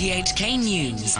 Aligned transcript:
RTHK 0.00 0.58
News. 0.64 1.18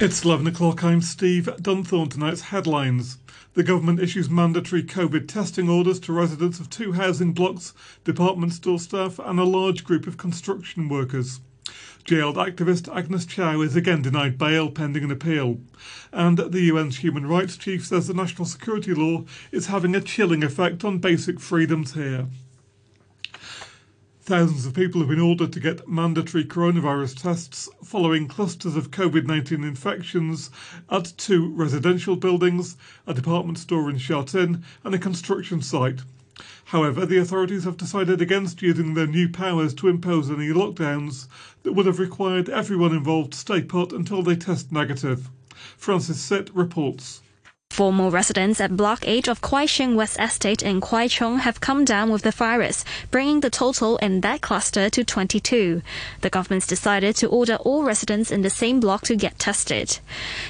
It's 0.00 0.24
11 0.24 0.46
o'clock. 0.46 0.82
I'm 0.82 1.02
Steve 1.02 1.50
Dunthorne. 1.60 2.10
Tonight's 2.10 2.40
headlines. 2.40 3.18
The 3.52 3.62
government 3.62 4.00
issues 4.00 4.30
mandatory 4.30 4.82
COVID 4.82 5.28
testing 5.28 5.68
orders 5.68 6.00
to 6.00 6.14
residents 6.14 6.58
of 6.58 6.70
two 6.70 6.92
housing 6.92 7.34
blocks, 7.34 7.74
department 8.04 8.54
store 8.54 8.78
staff, 8.78 9.18
and 9.18 9.38
a 9.38 9.44
large 9.44 9.84
group 9.84 10.06
of 10.06 10.16
construction 10.16 10.88
workers. 10.88 11.40
Jailed 12.04 12.36
activist 12.36 12.90
Agnes 12.96 13.26
Chow 13.26 13.60
is 13.60 13.76
again 13.76 14.00
denied 14.00 14.38
bail 14.38 14.70
pending 14.70 15.04
an 15.04 15.10
appeal. 15.10 15.60
And 16.10 16.38
the 16.38 16.70
UN's 16.70 17.00
human 17.00 17.26
rights 17.26 17.58
chief 17.58 17.84
says 17.84 18.06
the 18.06 18.14
national 18.14 18.46
security 18.46 18.94
law 18.94 19.26
is 19.52 19.66
having 19.66 19.94
a 19.94 20.00
chilling 20.00 20.42
effect 20.42 20.86
on 20.86 21.00
basic 21.00 21.38
freedoms 21.38 21.92
here. 21.92 22.28
Thousands 24.30 24.64
of 24.64 24.74
people 24.74 25.00
have 25.00 25.10
been 25.10 25.18
ordered 25.18 25.52
to 25.54 25.58
get 25.58 25.88
mandatory 25.88 26.44
coronavirus 26.44 27.20
tests 27.20 27.68
following 27.82 28.28
clusters 28.28 28.76
of 28.76 28.92
COVID 28.92 29.26
19 29.26 29.64
infections 29.64 30.52
at 30.88 31.12
two 31.16 31.52
residential 31.52 32.14
buildings, 32.14 32.76
a 33.08 33.12
department 33.12 33.58
store 33.58 33.90
in 33.90 33.98
Sha 33.98 34.22
Tin, 34.22 34.62
and 34.84 34.94
a 34.94 34.98
construction 34.98 35.60
site. 35.62 36.02
However, 36.66 37.04
the 37.04 37.18
authorities 37.18 37.64
have 37.64 37.76
decided 37.76 38.22
against 38.22 38.62
using 38.62 38.94
their 38.94 39.08
new 39.08 39.28
powers 39.28 39.74
to 39.74 39.88
impose 39.88 40.30
any 40.30 40.50
lockdowns 40.50 41.26
that 41.64 41.72
would 41.72 41.86
have 41.86 41.98
required 41.98 42.48
everyone 42.48 42.94
involved 42.94 43.32
to 43.32 43.38
stay 43.38 43.62
put 43.62 43.90
until 43.90 44.22
they 44.22 44.36
test 44.36 44.70
negative. 44.70 45.28
Francis 45.76 46.20
Sitt 46.20 46.54
reports. 46.54 47.20
Former 47.70 48.10
residents 48.10 48.60
at 48.60 48.76
Block 48.76 49.06
8 49.06 49.28
of 49.28 49.40
Kwai 49.40 49.64
Shing 49.64 49.94
West 49.94 50.18
Estate 50.18 50.60
in 50.60 50.80
Kwai 50.80 51.06
Chung 51.06 51.38
have 51.38 51.60
come 51.60 51.84
down 51.84 52.10
with 52.10 52.22
the 52.22 52.32
virus, 52.32 52.84
bringing 53.12 53.40
the 53.40 53.48
total 53.48 53.96
in 53.98 54.22
that 54.22 54.40
cluster 54.40 54.90
to 54.90 55.04
22. 55.04 55.80
The 56.20 56.30
government's 56.30 56.66
decided 56.66 57.14
to 57.16 57.28
order 57.28 57.54
all 57.54 57.84
residents 57.84 58.32
in 58.32 58.42
the 58.42 58.50
same 58.50 58.80
block 58.80 59.02
to 59.02 59.14
get 59.14 59.38
tested. 59.38 60.00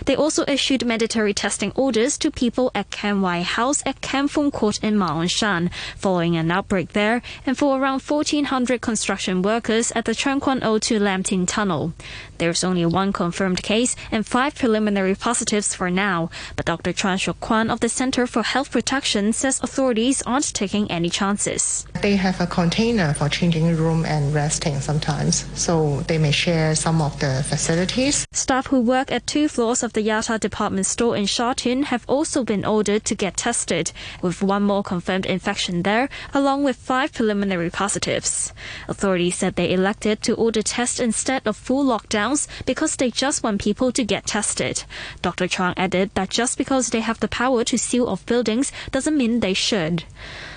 They 0.06 0.16
also 0.16 0.44
issued 0.48 0.86
mandatory 0.86 1.34
testing 1.34 1.72
orders 1.76 2.16
to 2.18 2.30
people 2.30 2.70
at 2.74 2.90
Ken 2.90 3.20
Wai 3.20 3.42
House 3.42 3.82
at 3.84 4.00
Ken 4.00 4.26
Fung 4.26 4.50
Court 4.50 4.82
in 4.82 4.96
Ma 4.96 5.08
On 5.08 5.28
Shan, 5.28 5.70
following 5.98 6.36
an 6.36 6.50
outbreak 6.50 6.94
there, 6.94 7.20
and 7.44 7.56
for 7.56 7.78
around 7.78 8.00
1,400 8.00 8.80
construction 8.80 9.42
workers 9.42 9.92
at 9.94 10.06
the 10.06 10.12
Tseung 10.12 10.40
Kwan 10.40 10.64
O 10.64 10.78
to 10.78 10.98
Lam 10.98 11.22
Tin 11.22 11.44
Tunnel. 11.44 11.92
There's 12.40 12.64
only 12.64 12.86
one 12.86 13.12
confirmed 13.12 13.62
case 13.62 13.94
and 14.10 14.26
five 14.26 14.54
preliminary 14.54 15.14
positives 15.14 15.74
for 15.74 15.90
now, 15.90 16.30
but 16.56 16.64
Dr. 16.64 16.94
Chuang 16.94 17.18
Shuk 17.18 17.38
Kwan 17.38 17.68
of 17.70 17.80
the 17.80 17.90
Center 17.90 18.26
for 18.26 18.42
Health 18.42 18.70
Protection 18.70 19.34
says 19.34 19.60
authorities 19.62 20.22
aren't 20.22 20.54
taking 20.54 20.90
any 20.90 21.10
chances. 21.10 21.86
They 22.00 22.16
have 22.16 22.40
a 22.40 22.46
container 22.46 23.12
for 23.12 23.28
changing 23.28 23.76
room 23.76 24.06
and 24.06 24.32
resting 24.32 24.80
sometimes, 24.80 25.44
so 25.54 26.00
they 26.08 26.16
may 26.16 26.30
share 26.30 26.74
some 26.74 27.02
of 27.02 27.20
the 27.20 27.44
facilities. 27.46 28.24
Staff 28.32 28.68
who 28.68 28.80
work 28.80 29.12
at 29.12 29.26
two 29.26 29.46
floors 29.46 29.82
of 29.82 29.92
the 29.92 30.00
Yata 30.00 30.40
department 30.40 30.86
store 30.86 31.14
in 31.14 31.26
Sha 31.26 31.52
Tin 31.52 31.82
have 31.92 32.06
also 32.08 32.42
been 32.42 32.64
ordered 32.64 33.04
to 33.04 33.14
get 33.14 33.36
tested, 33.36 33.92
with 34.22 34.42
one 34.42 34.62
more 34.62 34.82
confirmed 34.82 35.26
infection 35.26 35.82
there, 35.82 36.08
along 36.32 36.64
with 36.64 36.76
five 36.76 37.12
preliminary 37.12 37.68
positives. 37.68 38.54
Authorities 38.88 39.36
said 39.36 39.56
they 39.56 39.74
elected 39.74 40.22
to 40.22 40.32
order 40.36 40.62
tests 40.62 40.98
instead 40.98 41.46
of 41.46 41.54
full 41.54 41.84
lockdown 41.84 42.29
because 42.66 42.96
they 42.96 43.10
just 43.10 43.42
want 43.42 43.60
people 43.60 43.92
to 43.92 44.04
get 44.04 44.26
tested. 44.26 44.84
Dr. 45.22 45.48
Chang 45.48 45.74
added 45.76 46.10
that 46.14 46.30
just 46.30 46.56
because 46.56 46.88
they 46.88 47.00
have 47.00 47.20
the 47.20 47.28
power 47.28 47.64
to 47.64 47.78
seal 47.78 48.08
off 48.08 48.26
buildings 48.26 48.72
doesn't 48.90 49.16
mean 49.16 49.40
they 49.40 49.54
should. 49.54 50.04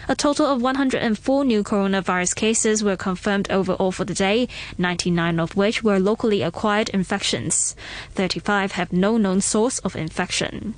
A 0.07 0.15
total 0.15 0.47
of 0.47 0.61
104 0.61 1.45
new 1.45 1.63
coronavirus 1.63 2.35
cases 2.35 2.83
were 2.83 2.97
confirmed 2.97 3.49
overall 3.49 3.91
for 3.91 4.03
the 4.03 4.13
day, 4.13 4.49
99 4.77 5.39
of 5.39 5.55
which 5.55 5.81
were 5.81 5.99
locally 5.99 6.41
acquired 6.41 6.89
infections. 6.89 7.75
35 8.11 8.73
have 8.73 8.91
no 8.91 9.17
known 9.17 9.39
source 9.39 9.79
of 9.79 9.95
infection. 9.95 10.75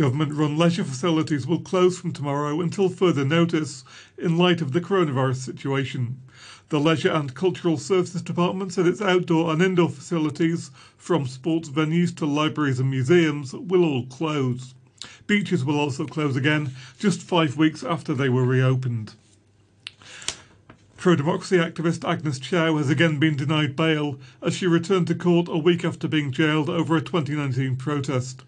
Government 0.00 0.32
run 0.32 0.56
leisure 0.56 0.84
facilities 0.84 1.46
will 1.46 1.60
close 1.60 1.98
from 1.98 2.14
tomorrow 2.14 2.62
until 2.62 2.88
further 2.88 3.22
notice 3.22 3.84
in 4.16 4.38
light 4.38 4.62
of 4.62 4.72
the 4.72 4.80
coronavirus 4.80 5.36
situation. 5.36 6.22
The 6.70 6.80
Leisure 6.80 7.12
and 7.12 7.34
Cultural 7.34 7.76
Services 7.76 8.22
Department 8.22 8.72
said 8.72 8.86
its 8.86 9.02
outdoor 9.02 9.52
and 9.52 9.60
indoor 9.60 9.90
facilities, 9.90 10.70
from 10.96 11.26
sports 11.26 11.68
venues 11.68 12.16
to 12.16 12.24
libraries 12.24 12.80
and 12.80 12.90
museums, 12.90 13.52
will 13.52 13.84
all 13.84 14.06
close. 14.06 14.72
Beaches 15.26 15.66
will 15.66 15.78
also 15.78 16.06
close 16.06 16.34
again, 16.34 16.70
just 16.98 17.20
five 17.20 17.58
weeks 17.58 17.84
after 17.84 18.14
they 18.14 18.30
were 18.30 18.44
reopened. 18.44 19.12
Pro 20.96 21.14
democracy 21.14 21.58
activist 21.58 22.10
Agnes 22.10 22.38
Chow 22.38 22.78
has 22.78 22.88
again 22.88 23.18
been 23.18 23.36
denied 23.36 23.76
bail 23.76 24.18
as 24.40 24.54
she 24.54 24.66
returned 24.66 25.08
to 25.08 25.14
court 25.14 25.48
a 25.48 25.58
week 25.58 25.84
after 25.84 26.08
being 26.08 26.32
jailed 26.32 26.70
over 26.70 26.96
a 26.96 27.02
2019 27.02 27.76
protest. 27.76 28.44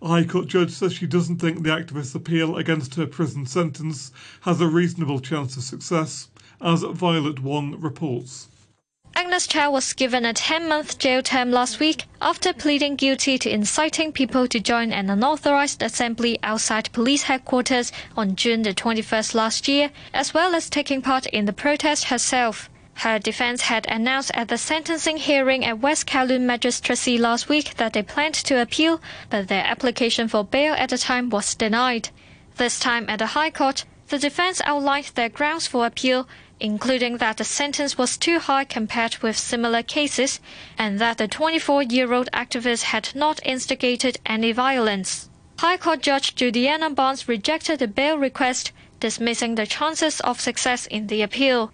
A 0.00 0.08
High 0.08 0.24
Court 0.24 0.46
judge 0.46 0.70
says 0.70 0.92
she 0.92 1.06
doesn't 1.06 1.38
think 1.38 1.62
the 1.62 1.72
activist's 1.72 2.14
appeal 2.14 2.56
against 2.56 2.94
her 2.94 3.06
prison 3.06 3.46
sentence 3.46 4.12
has 4.42 4.60
a 4.60 4.66
reasonable 4.66 5.20
chance 5.20 5.56
of 5.56 5.62
success 5.64 6.28
as 6.60 6.82
Violet 6.82 7.42
Wong 7.42 7.80
reports. 7.80 8.48
Agnes 9.14 9.46
Chow 9.46 9.70
was 9.70 9.94
given 9.94 10.26
a 10.26 10.34
10 10.34 10.68
month 10.68 10.98
jail 10.98 11.22
term 11.22 11.50
last 11.50 11.80
week 11.80 12.04
after 12.20 12.52
pleading 12.52 12.96
guilty 12.96 13.38
to 13.38 13.50
inciting 13.50 14.12
people 14.12 14.46
to 14.46 14.60
join 14.60 14.92
an 14.92 15.08
unauthorized 15.08 15.82
assembly 15.82 16.38
outside 16.42 16.92
police 16.92 17.22
headquarters 17.22 17.92
on 18.14 18.36
June 18.36 18.60
the 18.60 18.74
21st 18.74 19.34
last 19.34 19.68
year, 19.68 19.90
as 20.12 20.34
well 20.34 20.54
as 20.54 20.68
taking 20.68 21.00
part 21.00 21.26
in 21.28 21.46
the 21.46 21.52
protest 21.52 22.04
herself. 22.04 22.68
Her 23.00 23.18
defense 23.18 23.62
had 23.62 23.86
announced 23.88 24.30
at 24.34 24.48
the 24.48 24.58
sentencing 24.58 25.18
hearing 25.18 25.64
at 25.64 25.80
West 25.80 26.06
Kowloon 26.06 26.42
Magistracy 26.42 27.18
last 27.18 27.48
week 27.48 27.74
that 27.76 27.92
they 27.92 28.02
planned 28.02 28.34
to 28.34 28.60
appeal, 28.60 29.00
but 29.30 29.48
their 29.48 29.64
application 29.64 30.28
for 30.28 30.44
bail 30.44 30.74
at 30.74 30.88
the 30.88 30.98
time 30.98 31.30
was 31.30 31.54
denied. 31.54 32.08
This 32.56 32.80
time 32.80 33.08
at 33.08 33.18
the 33.18 33.26
High 33.26 33.50
Court, 33.50 33.84
the 34.08 34.18
defense 34.18 34.62
outlined 34.64 35.10
their 35.14 35.28
grounds 35.28 35.66
for 35.66 35.84
appeal 35.84 36.26
including 36.58 37.18
that 37.18 37.36
the 37.36 37.44
sentence 37.44 37.98
was 37.98 38.16
too 38.16 38.38
high 38.38 38.64
compared 38.64 39.18
with 39.18 39.36
similar 39.36 39.82
cases 39.82 40.40
and 40.78 40.98
that 40.98 41.18
the 41.18 41.28
24 41.28 41.82
year 41.82 42.12
old 42.12 42.30
activist 42.32 42.84
had 42.84 43.14
not 43.14 43.40
instigated 43.44 44.18
any 44.24 44.52
violence. 44.52 45.28
High 45.58 45.76
Court 45.76 46.00
Judge 46.00 46.34
Judianna 46.34 46.90
Barnes 46.90 47.28
rejected 47.28 47.78
the 47.78 47.88
bail 47.88 48.16
request, 48.16 48.72
dismissing 49.00 49.54
the 49.54 49.66
chances 49.66 50.20
of 50.20 50.40
success 50.40 50.86
in 50.86 51.08
the 51.08 51.22
appeal. 51.22 51.72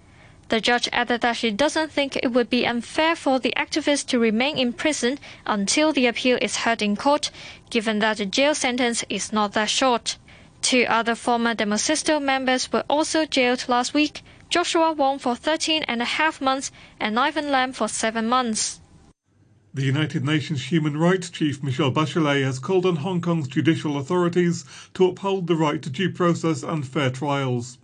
The 0.52 0.60
judge 0.60 0.86
added 0.92 1.22
that 1.22 1.38
she 1.38 1.50
doesn't 1.50 1.92
think 1.92 2.14
it 2.14 2.30
would 2.30 2.50
be 2.50 2.66
unfair 2.66 3.16
for 3.16 3.38
the 3.38 3.54
activist 3.56 4.08
to 4.08 4.18
remain 4.18 4.58
in 4.58 4.74
prison 4.74 5.18
until 5.46 5.94
the 5.94 6.04
appeal 6.04 6.36
is 6.42 6.56
heard 6.56 6.82
in 6.82 6.94
court, 6.94 7.30
given 7.70 8.00
that 8.00 8.18
the 8.18 8.26
jail 8.26 8.54
sentence 8.54 9.02
is 9.08 9.32
not 9.32 9.54
that 9.54 9.70
short. 9.70 10.18
Two 10.60 10.84
other 10.90 11.14
former 11.14 11.54
Demosisto 11.54 12.20
members 12.20 12.70
were 12.70 12.84
also 12.90 13.24
jailed 13.24 13.66
last 13.66 13.94
week, 13.94 14.20
Joshua 14.50 14.92
Wong 14.92 15.18
for 15.18 15.34
13 15.34 15.84
and 15.84 16.02
a 16.02 16.20
half 16.20 16.38
months 16.38 16.70
and 17.00 17.18
Ivan 17.18 17.50
Lam 17.50 17.72
for 17.72 17.88
seven 17.88 18.28
months. 18.28 18.78
The 19.72 19.84
United 19.84 20.22
Nations 20.22 20.70
Human 20.70 20.98
Rights 20.98 21.30
Chief 21.30 21.62
Michelle 21.62 21.90
Bachelet 21.90 22.44
has 22.44 22.58
called 22.58 22.84
on 22.84 22.96
Hong 22.96 23.22
Kong's 23.22 23.48
judicial 23.48 23.96
authorities 23.96 24.66
to 24.92 25.06
uphold 25.06 25.46
the 25.46 25.56
right 25.56 25.80
to 25.80 25.88
due 25.88 26.10
process 26.10 26.62
and 26.62 26.86
fair 26.86 27.08
trials. 27.08 27.78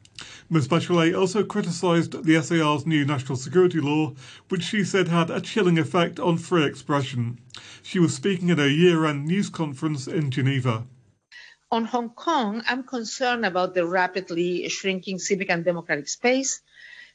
Ms. 0.50 0.68
Bachelet 0.68 1.16
also 1.18 1.44
criticised 1.44 2.24
the 2.24 2.42
SAR's 2.42 2.86
new 2.86 3.04
national 3.04 3.36
security 3.36 3.80
law, 3.80 4.14
which 4.48 4.62
she 4.62 4.82
said 4.82 5.08
had 5.08 5.30
a 5.30 5.40
chilling 5.40 5.78
effect 5.78 6.18
on 6.18 6.38
free 6.38 6.64
expression. 6.64 7.38
She 7.82 7.98
was 7.98 8.14
speaking 8.14 8.50
at 8.50 8.58
a 8.58 8.70
year 8.70 9.04
end 9.04 9.26
news 9.26 9.48
conference 9.48 10.06
in 10.06 10.30
Geneva. 10.30 10.86
On 11.70 11.84
Hong 11.84 12.10
Kong, 12.10 12.62
I'm 12.66 12.82
concerned 12.82 13.44
about 13.44 13.74
the 13.74 13.86
rapidly 13.86 14.68
shrinking 14.70 15.18
civic 15.18 15.50
and 15.50 15.64
democratic 15.64 16.08
space, 16.08 16.62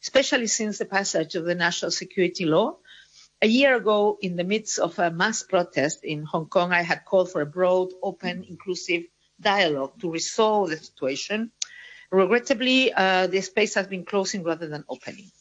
especially 0.02 0.48
since 0.48 0.78
the 0.78 0.86
passage 0.86 1.36
of 1.36 1.46
the 1.46 1.56
national 1.56 1.92
security 1.92 2.46
law. 2.46 2.78
A 3.42 3.48
year 3.48 3.76
ago, 3.76 4.18
in 4.22 4.36
the 4.36 4.44
midst 4.44 4.80
of 4.80 4.98
a 5.00 5.10
mass 5.12 5.44
protest 5.44 6.04
in 6.04 6.24
Hong 6.24 6.46
Kong, 6.46 6.72
I 6.72 6.84
had 6.84 7.04
called 7.04 7.32
for 7.32 7.42
a 7.42 7.46
broad, 7.46 7.90
open, 8.02 8.46
inclusive 8.48 9.04
dialogue 9.42 10.00
to 10.00 10.12
resolve 10.12 10.70
the 10.70 10.78
situation. 10.78 11.52
Regrettably, 12.14 12.94
uh, 12.94 13.26
the 13.26 13.42
space 13.42 13.74
has 13.74 13.88
been 13.88 14.06
closing 14.06 14.44
rather 14.44 14.68
than 14.68 14.86
opening. 14.88 15.32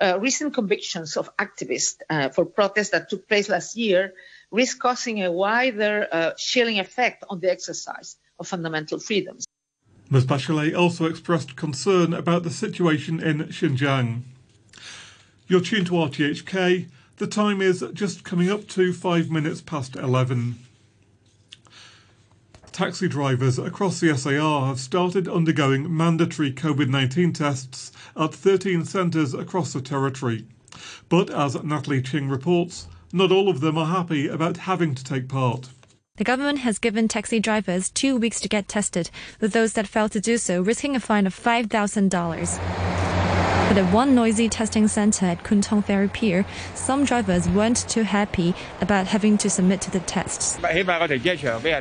Uh, 0.00 0.18
recent 0.20 0.52
convictions 0.52 1.16
of 1.16 1.34
activists 1.38 1.96
uh, 2.10 2.28
for 2.28 2.44
protests 2.44 2.90
that 2.90 3.08
took 3.08 3.26
place 3.26 3.48
last 3.48 3.76
year 3.76 4.12
risk 4.50 4.78
causing 4.78 5.22
a 5.22 5.32
wider 5.32 6.34
chilling 6.36 6.78
effect 6.78 7.24
on 7.30 7.40
the 7.40 7.50
exercise 7.50 8.16
of 8.38 8.46
fundamental 8.46 8.98
freedoms. 8.98 9.46
Ms. 10.10 10.26
Bachelet 10.26 10.76
also 10.76 11.06
expressed 11.06 11.56
concern 11.56 12.12
about 12.12 12.42
the 12.42 12.50
situation 12.50 13.18
in 13.18 13.44
Xinjiang. 13.44 14.20
You're 15.46 15.62
tuned 15.62 15.86
to 15.86 15.94
RTHK. 15.94 16.88
The 17.16 17.26
time 17.26 17.62
is 17.62 17.82
just 17.94 18.22
coming 18.22 18.50
up 18.50 18.68
to 18.68 18.92
five 18.92 19.30
minutes 19.30 19.62
past 19.62 19.96
11. 19.96 20.58
Taxi 22.72 23.06
drivers 23.06 23.58
across 23.58 24.00
the 24.00 24.16
SAR 24.16 24.66
have 24.66 24.80
started 24.80 25.28
undergoing 25.28 25.94
mandatory 25.94 26.50
COVID 26.50 26.88
19 26.88 27.34
tests 27.34 27.92
at 28.16 28.34
13 28.34 28.86
centres 28.86 29.34
across 29.34 29.74
the 29.74 29.82
territory. 29.82 30.46
But 31.10 31.28
as 31.28 31.62
Natalie 31.62 32.00
Ching 32.00 32.30
reports, 32.30 32.88
not 33.12 33.30
all 33.30 33.50
of 33.50 33.60
them 33.60 33.76
are 33.76 33.86
happy 33.86 34.26
about 34.26 34.56
having 34.56 34.94
to 34.94 35.04
take 35.04 35.28
part. 35.28 35.68
The 36.16 36.24
government 36.24 36.60
has 36.60 36.78
given 36.78 37.08
taxi 37.08 37.40
drivers 37.40 37.90
two 37.90 38.16
weeks 38.16 38.40
to 38.40 38.48
get 38.48 38.68
tested, 38.68 39.10
with 39.38 39.52
those 39.52 39.74
that 39.74 39.86
fail 39.86 40.08
to 40.08 40.20
do 40.20 40.38
so 40.38 40.62
risking 40.62 40.96
a 40.96 41.00
fine 41.00 41.26
of 41.26 41.34
$5,000. 41.34 42.91
At 43.72 43.90
one 43.90 44.14
noisy 44.14 44.50
testing 44.50 44.86
center 44.86 45.24
at 45.24 45.44
Kwun 45.44 45.62
Tong 45.62 45.80
Ferry 45.80 46.06
Pier, 46.06 46.44
some 46.74 47.06
drivers 47.06 47.48
weren't 47.48 47.88
too 47.88 48.02
happy 48.02 48.54
about 48.82 49.06
having 49.06 49.38
to 49.38 49.48
submit 49.48 49.80
to 49.80 49.90
the 49.90 50.00
tests. 50.00 50.56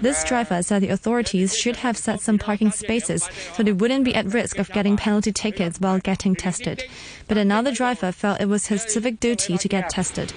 This 0.02 0.24
driver 0.24 0.64
said 0.64 0.82
the 0.82 0.88
authorities 0.88 1.54
should 1.54 1.76
have 1.76 1.98
set 1.98 2.22
some 2.22 2.40
parking 2.40 2.72
spaces 2.72 3.30
so 3.54 3.62
they 3.62 3.74
wouldn't 3.74 4.06
be 4.06 4.16
at 4.16 4.34
risk 4.34 4.58
of 4.58 4.72
getting 4.72 4.96
penalty 4.96 5.34
tickets 5.34 5.82
while 5.82 6.00
getting 6.00 6.34
tested. 6.34 6.82
But 7.28 7.38
another 7.38 7.74
driver 7.74 8.14
felt 8.14 8.40
it 8.40 8.48
was 8.48 8.68
his 8.68 8.84
civic 8.84 9.20
duty 9.20 9.58
to 9.58 9.68
get 9.68 9.90
tested. 9.90 10.32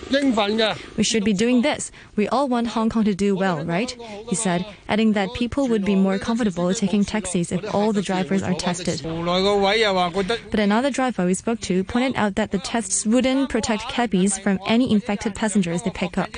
We 0.97 1.05
should 1.05 1.25
be 1.25 1.33
doing 1.33 1.63
this. 1.63 1.93
We 2.17 2.27
all 2.29 2.49
want 2.49 2.67
Hong 2.69 2.91
Kong 2.91 3.05
to 3.05 3.15
do 3.15 3.37
well, 3.37 3.65
right? 3.65 3.91
He 4.29 4.35
said, 4.35 4.67
adding 4.89 5.13
that 5.13 5.33
people 5.35 5.69
would 5.69 5.85
be 5.85 5.95
more 5.95 6.19
comfortable 6.19 6.75
taking 6.75 7.05
taxis 7.05 7.53
if 7.53 7.75
all 7.75 7.93
the 7.93 8.03
drivers 8.03 8.43
are 8.43 8.55
tested. 8.55 9.03
But 9.05 10.61
another 10.61 10.91
driver 10.91 11.25
we 11.25 11.35
spoke 11.45 11.61
to 11.61 11.85
pointed 11.85 12.17
out 12.17 12.37
that 12.37 12.53
the 12.53 12.59
tests 12.59 13.05
wouldn't 13.05 13.51
protect 13.51 13.87
cabbies 13.91 14.39
from 14.39 14.59
any 14.67 14.91
infected 14.91 15.35
passengers 15.35 15.83
they 15.83 15.91
pick 15.91 16.17
up. 16.17 16.31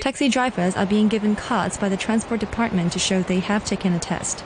Taxi 0.00 0.30
drivers 0.30 0.74
are 0.74 0.86
being 0.86 1.06
given 1.06 1.36
cards 1.36 1.76
by 1.76 1.86
the 1.90 1.98
Transport 1.98 2.40
Department 2.40 2.90
to 2.90 2.98
show 2.98 3.20
they 3.20 3.40
have 3.40 3.62
taken 3.66 3.92
a 3.92 3.98
test. 3.98 4.42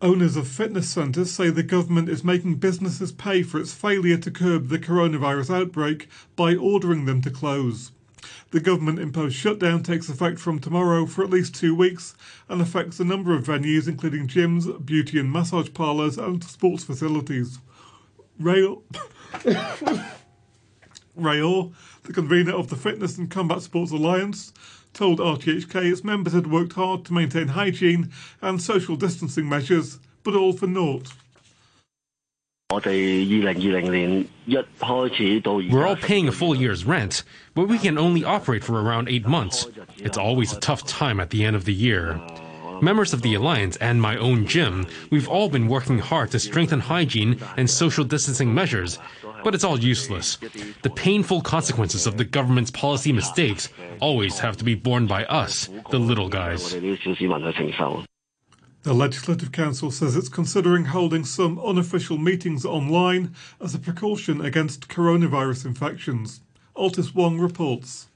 Owners 0.00 0.34
of 0.34 0.48
fitness 0.48 0.88
centres 0.88 1.30
say 1.30 1.50
the 1.50 1.62
government 1.62 2.08
is 2.08 2.24
making 2.24 2.54
businesses 2.54 3.12
pay 3.12 3.42
for 3.42 3.60
its 3.60 3.74
failure 3.74 4.16
to 4.16 4.30
curb 4.30 4.68
the 4.68 4.78
coronavirus 4.78 5.54
outbreak 5.54 6.08
by 6.34 6.54
ordering 6.54 7.04
them 7.04 7.20
to 7.20 7.30
close. 7.30 7.92
The 8.50 8.60
government 8.60 8.98
imposed 8.98 9.36
shutdown 9.36 9.82
takes 9.82 10.08
effect 10.08 10.38
from 10.38 10.58
tomorrow 10.58 11.04
for 11.04 11.22
at 11.22 11.28
least 11.28 11.54
two 11.54 11.74
weeks 11.74 12.14
and 12.48 12.62
affects 12.62 12.98
a 12.98 13.04
number 13.04 13.34
of 13.34 13.44
venues, 13.44 13.88
including 13.88 14.26
gyms, 14.26 14.86
beauty 14.86 15.20
and 15.20 15.30
massage 15.30 15.74
parlours, 15.74 16.16
and 16.16 16.42
sports 16.42 16.82
facilities. 16.82 17.58
Rail. 18.38 18.82
Rayor, 21.18 21.72
the 22.02 22.12
convener 22.12 22.52
of 22.52 22.68
the 22.68 22.76
Fitness 22.76 23.16
and 23.18 23.30
Combat 23.30 23.62
Sports 23.62 23.90
Alliance, 23.90 24.52
told 24.92 25.18
RTHK 25.18 25.90
its 25.90 26.04
members 26.04 26.32
had 26.32 26.46
worked 26.46 26.74
hard 26.74 27.04
to 27.06 27.12
maintain 27.12 27.48
hygiene 27.48 28.12
and 28.42 28.60
social 28.60 28.96
distancing 28.96 29.48
measures, 29.48 29.98
but 30.22 30.34
all 30.34 30.52
for 30.52 30.66
naught. 30.66 31.12
We're 35.70 35.86
all 35.86 35.96
paying 35.96 36.28
a 36.28 36.32
full 36.32 36.54
year's 36.54 36.84
rent, 36.84 37.22
but 37.54 37.68
we 37.68 37.78
can 37.78 37.96
only 37.96 38.24
operate 38.24 38.64
for 38.64 38.82
around 38.82 39.08
eight 39.08 39.26
months. 39.26 39.66
It's 39.98 40.18
always 40.18 40.52
a 40.52 40.60
tough 40.60 40.84
time 40.84 41.20
at 41.20 41.30
the 41.30 41.44
end 41.44 41.56
of 41.56 41.64
the 41.64 41.74
year. 41.74 42.20
Members 42.80 43.12
of 43.12 43.22
the 43.22 43.34
Alliance 43.34 43.76
and 43.76 44.00
my 44.00 44.16
own 44.16 44.46
gym, 44.46 44.86
we've 45.10 45.28
all 45.28 45.48
been 45.48 45.68
working 45.68 45.98
hard 45.98 46.30
to 46.30 46.38
strengthen 46.38 46.80
hygiene 46.80 47.40
and 47.56 47.68
social 47.68 48.04
distancing 48.04 48.52
measures, 48.54 48.98
but 49.44 49.54
it's 49.54 49.64
all 49.64 49.78
useless. 49.78 50.38
The 50.82 50.90
painful 50.90 51.42
consequences 51.42 52.06
of 52.06 52.16
the 52.16 52.24
government's 52.24 52.70
policy 52.70 53.12
mistakes 53.12 53.68
always 54.00 54.38
have 54.38 54.56
to 54.58 54.64
be 54.64 54.74
borne 54.74 55.06
by 55.06 55.24
us, 55.26 55.68
the 55.90 55.98
little 55.98 56.28
guys. 56.28 56.72
The 58.86 58.94
Legislative 58.94 59.50
Council 59.50 59.90
says 59.90 60.14
it's 60.14 60.28
considering 60.28 60.84
holding 60.84 61.24
some 61.24 61.58
unofficial 61.58 62.18
meetings 62.18 62.64
online 62.64 63.34
as 63.60 63.74
a 63.74 63.80
precaution 63.80 64.40
against 64.40 64.88
coronavirus 64.88 65.66
infections. 65.66 66.40
Altus 66.76 67.12
Wong 67.14 67.40
reports. 67.40 68.06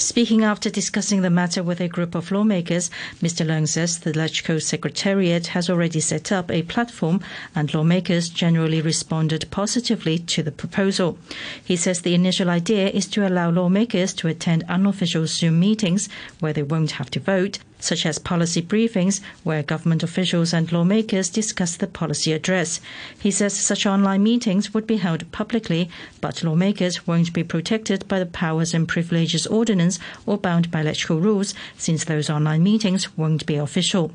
Speaking 0.00 0.42
after 0.42 0.70
discussing 0.70 1.20
the 1.20 1.28
matter 1.28 1.62
with 1.62 1.78
a 1.78 1.86
group 1.86 2.14
of 2.14 2.32
lawmakers, 2.32 2.90
Mr. 3.20 3.44
Leung 3.44 3.68
says 3.68 3.98
the 3.98 4.12
LegCo 4.12 4.60
Secretariat 4.60 5.48
has 5.48 5.68
already 5.68 6.00
set 6.00 6.32
up 6.32 6.50
a 6.50 6.62
platform 6.62 7.20
and 7.54 7.72
lawmakers 7.74 8.30
generally 8.30 8.80
responded 8.80 9.44
positively 9.50 10.18
to 10.18 10.42
the 10.42 10.52
proposal. 10.52 11.18
He 11.62 11.76
says 11.76 12.00
the 12.00 12.14
initial 12.14 12.48
idea 12.48 12.88
is 12.88 13.06
to 13.08 13.28
allow 13.28 13.50
lawmakers 13.50 14.14
to 14.14 14.28
attend 14.28 14.64
unofficial 14.70 15.26
Zoom 15.26 15.60
meetings 15.60 16.08
where 16.38 16.54
they 16.54 16.62
won't 16.62 16.92
have 16.92 17.10
to 17.10 17.20
vote 17.20 17.58
such 17.80 18.06
as 18.06 18.18
policy 18.18 18.62
briefings 18.62 19.20
where 19.42 19.62
government 19.62 20.02
officials 20.02 20.52
and 20.52 20.70
lawmakers 20.70 21.28
discuss 21.28 21.76
the 21.76 21.86
policy 21.86 22.32
address. 22.32 22.80
He 23.18 23.30
says 23.30 23.58
such 23.58 23.86
online 23.86 24.22
meetings 24.22 24.72
would 24.72 24.86
be 24.86 24.98
held 24.98 25.30
publicly, 25.32 25.90
but 26.20 26.44
lawmakers 26.44 27.06
won't 27.06 27.32
be 27.32 27.42
protected 27.42 28.06
by 28.06 28.18
the 28.18 28.26
Powers 28.26 28.74
and 28.74 28.88
Privileges 28.88 29.46
Ordinance 29.46 29.98
or 30.26 30.38
bound 30.38 30.70
by 30.70 30.80
electoral 30.80 31.20
rules 31.20 31.54
since 31.76 32.04
those 32.04 32.30
online 32.30 32.62
meetings 32.62 33.16
won't 33.16 33.46
be 33.46 33.56
official. 33.56 34.12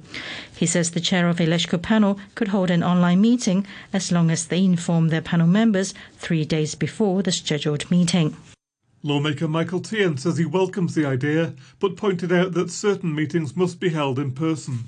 He 0.55 0.65
says 0.65 0.91
the 0.91 0.99
chair 0.99 1.27
of 1.27 1.39
a 1.39 1.43
electoral 1.43 1.81
panel 1.81 2.19
could 2.35 2.49
hold 2.49 2.71
an 2.71 2.83
online 2.83 3.21
meeting 3.21 3.65
as 3.91 4.11
long 4.11 4.31
as 4.31 4.47
they 4.47 4.63
inform 4.63 5.09
their 5.09 5.21
panel 5.21 5.47
members 5.47 5.93
three 6.17 6.45
days 6.45 6.75
before 6.75 7.23
the 7.23 7.31
scheduled 7.31 7.89
meeting. 7.91 8.35
Lawmaker 9.05 9.47
Michael 9.47 9.81
Tien 9.81 10.17
says 10.17 10.39
he 10.39 10.45
welcomes 10.45 10.95
the 10.95 11.05
idea, 11.05 11.53
but 11.79 11.95
pointed 11.95 12.33
out 12.33 12.53
that 12.53 12.71
certain 12.71 13.13
meetings 13.13 13.55
must 13.55 13.79
be 13.79 13.89
held 13.89 14.17
in 14.17 14.31
person. 14.31 14.79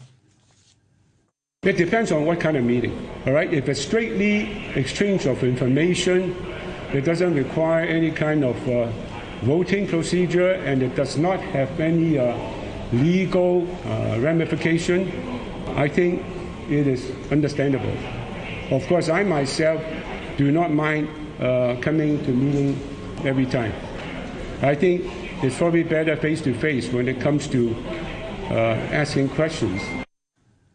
It 1.62 1.78
depends 1.78 2.12
on 2.12 2.26
what 2.26 2.40
kind 2.40 2.58
of 2.58 2.64
meeting. 2.64 2.98
All 3.28 3.34
right, 3.34 3.54
if 3.54 3.70
it's 3.70 3.80
strictly 3.80 4.72
exchange 4.74 5.28
of 5.28 5.44
information, 5.44 6.36
it 6.94 7.02
doesn't 7.02 7.36
require 7.36 7.86
any 7.86 8.10
kind 8.10 8.44
of 8.44 8.58
uh, 8.68 8.92
voting 9.44 9.88
procedure, 9.88 10.54
and 10.54 10.82
it 10.82 10.96
does 10.96 11.16
not 11.20 11.40
have 11.40 11.80
any 11.80 12.18
uh, 12.18 12.36
legal 12.94 13.68
uh, 13.86 14.18
ramification. 14.20 15.12
I 15.76 15.88
think 15.88 16.26
it 16.72 16.88
is 16.88 17.12
understandable. 17.32 17.96
Of 18.72 18.88
course, 18.88 19.10
I 19.10 19.24
myself 19.24 19.80
do 20.38 20.52
not 20.52 20.72
mind 20.72 21.08
uh, 21.40 21.76
coming 21.82 22.18
to 22.26 22.32
meeting 22.32 22.80
every 23.24 23.46
time. 23.46 23.74
I 24.62 24.74
think 24.74 25.06
it's 25.44 25.56
probably 25.58 25.84
better 25.84 26.16
face 26.16 26.42
to 26.42 26.54
face 26.54 26.92
when 26.92 27.08
it 27.08 27.22
comes 27.22 27.48
to 27.50 27.76
uh, 28.50 28.80
asking 28.92 29.30
questions. 29.30 29.84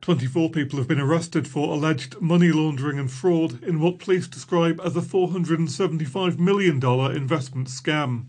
24 0.02 0.50
people 0.50 0.78
have 0.78 0.86
been 0.86 1.00
arrested 1.00 1.48
for 1.48 1.74
alleged 1.74 2.20
money 2.20 2.52
laundering 2.52 3.00
and 3.00 3.10
fraud 3.10 3.60
in 3.64 3.80
what 3.80 3.98
police 3.98 4.28
describe 4.28 4.80
as 4.84 4.96
a 4.96 5.00
$475 5.00 6.38
million 6.38 6.76
investment 7.16 7.66
scam. 7.66 8.26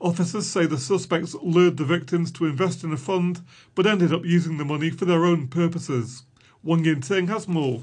Officers 0.00 0.46
say 0.48 0.66
the 0.66 0.78
suspects 0.78 1.34
lured 1.42 1.76
the 1.76 1.84
victims 1.84 2.32
to 2.32 2.46
invest 2.46 2.82
in 2.82 2.92
a 2.92 2.96
fund 2.96 3.42
but 3.76 3.86
ended 3.86 4.12
up 4.12 4.24
using 4.24 4.58
the 4.58 4.64
money 4.64 4.90
for 4.90 5.04
their 5.04 5.24
own 5.24 5.46
purposes. 5.46 6.24
Wang 6.64 6.84
Yin 6.84 7.02
Ting 7.02 7.28
has 7.28 7.46
more. 7.46 7.82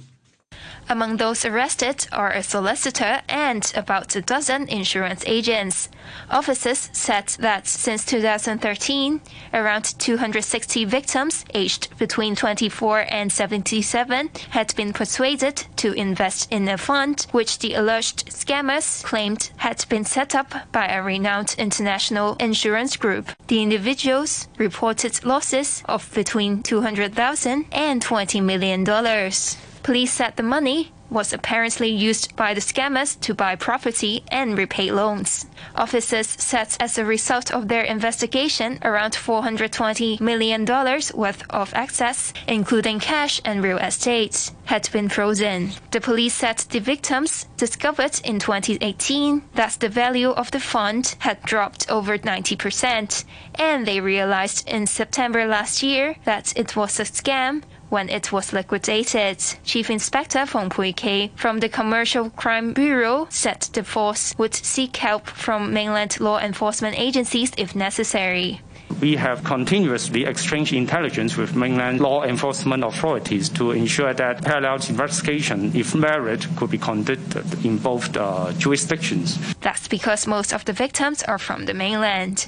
Among 0.88 1.18
those 1.18 1.46
arrested 1.46 2.08
are 2.12 2.32
a 2.32 2.44
solicitor 2.44 3.22
and 3.28 3.72
about 3.76 4.16
a 4.16 4.22
dozen 4.22 4.68
insurance 4.68 5.24
agents. 5.26 5.90
Officers 6.30 6.90
said 6.94 7.30
that 7.40 7.66
since 7.66 8.06
2013, 8.06 9.20
around 9.52 9.86
260 9.98 10.86
victims 10.86 11.44
aged 11.56 11.98
between 11.98 12.36
24 12.36 13.06
and 13.10 13.32
77 13.32 14.30
had 14.52 14.76
been 14.76 14.94
persuaded 14.94 15.66
to 15.78 15.94
invest 15.94 16.52
in 16.52 16.68
a 16.70 16.78
fund 16.78 17.26
which 17.32 17.58
the 17.60 17.74
alleged 17.74 18.28
scammers 18.28 19.04
claimed 19.04 19.50
had 19.58 19.84
been 19.90 20.06
set 20.06 20.36
up 20.36 20.72
by 20.72 20.88
a 20.88 21.02
renowned 21.02 21.56
international 21.58 22.36
insurance 22.36 22.96
group. 22.96 23.32
The 23.48 23.64
individuals 23.64 24.48
reported 24.60 25.26
losses 25.26 25.82
of 25.86 26.14
between 26.14 26.62
200,000 26.62 27.66
and 27.72 28.02
20 28.04 28.42
million 28.42 28.84
dollars. 28.84 29.58
Police 29.86 30.14
said 30.14 30.36
the 30.36 30.42
money 30.42 30.92
was 31.12 31.32
apparently 31.32 31.90
used 31.90 32.36
by 32.36 32.56
the 32.56 32.60
scammers 32.60 33.20
to 33.22 33.36
buy 33.36 33.56
property 33.56 34.24
and 34.32 34.58
repay 34.58 34.90
loans. 34.90 35.46
Officers 35.76 36.28
said 36.28 36.70
as 36.80 36.98
a 36.98 37.06
result 37.06 37.54
of 37.54 37.68
their 37.68 37.84
investigation, 37.84 38.80
around 38.82 39.14
$420 39.14 40.20
million 40.20 40.66
worth 40.66 41.44
of 41.52 41.72
assets, 41.76 42.34
including 42.48 43.00
cash 43.00 43.40
and 43.46 43.64
real 43.64 43.78
estate, 43.78 44.50
had 44.64 44.90
been 44.92 45.08
frozen. 45.08 45.70
The 45.92 46.02
police 46.02 46.34
said 46.34 46.58
the 46.58 46.80
victims 46.80 47.46
discovered 47.56 48.20
in 48.24 48.40
2018 48.40 49.44
that 49.54 49.78
the 49.80 49.90
value 49.90 50.32
of 50.32 50.50
the 50.50 50.60
fund 50.60 51.16
had 51.20 51.44
dropped 51.44 51.92
over 51.92 52.18
90%, 52.18 53.24
and 53.54 53.86
they 53.86 54.00
realized 54.00 54.68
in 54.68 54.88
September 54.88 55.46
last 55.46 55.84
year 55.84 56.16
that 56.26 56.58
it 56.58 56.76
was 56.76 57.00
a 57.00 57.04
scam 57.04 57.62
when 57.90 58.10
it 58.10 58.32
was 58.32 58.54
liquidated. 58.54 59.38
Chief 59.64 59.90
Inspector 59.90 60.46
Fong 60.46 60.70
Pui 60.70 60.96
Kei 60.96 61.32
from 61.36 61.60
the 61.60 61.70
Commercial 61.70 62.30
Crime 62.32 62.74
Bureau 62.74 63.28
said 63.30 63.62
the 63.74 63.84
force 63.84 64.34
would 64.38 64.54
seek 64.54 64.98
help 64.98 65.28
from 65.28 65.74
mainland 65.74 66.20
law 66.20 66.40
enforcement 66.40 66.98
agencies 67.00 67.52
if 67.58 67.76
necessary. 67.76 68.62
We 69.02 69.16
have 69.16 69.44
continuously 69.44 70.26
exchanged 70.26 70.74
intelligence 70.74 71.36
with 71.36 71.56
mainland 71.56 72.00
law 72.00 72.24
enforcement 72.24 72.84
authorities 72.84 73.50
to 73.50 73.72
ensure 73.72 74.14
that 74.14 74.44
parallel 74.44 74.76
investigation, 74.88 75.76
if 75.76 75.94
merit, 75.96 76.48
could 76.56 76.72
be 76.72 76.78
conducted 76.78 77.66
in 77.66 77.78
both 77.78 78.16
uh, 78.16 78.54
jurisdictions. 78.54 79.56
That's 79.56 79.88
because 79.88 80.28
most 80.28 80.54
of 80.54 80.64
the 80.66 80.74
victims 80.74 81.24
are 81.24 81.40
from 81.40 81.66
the 81.66 81.74
mainland. 81.74 82.48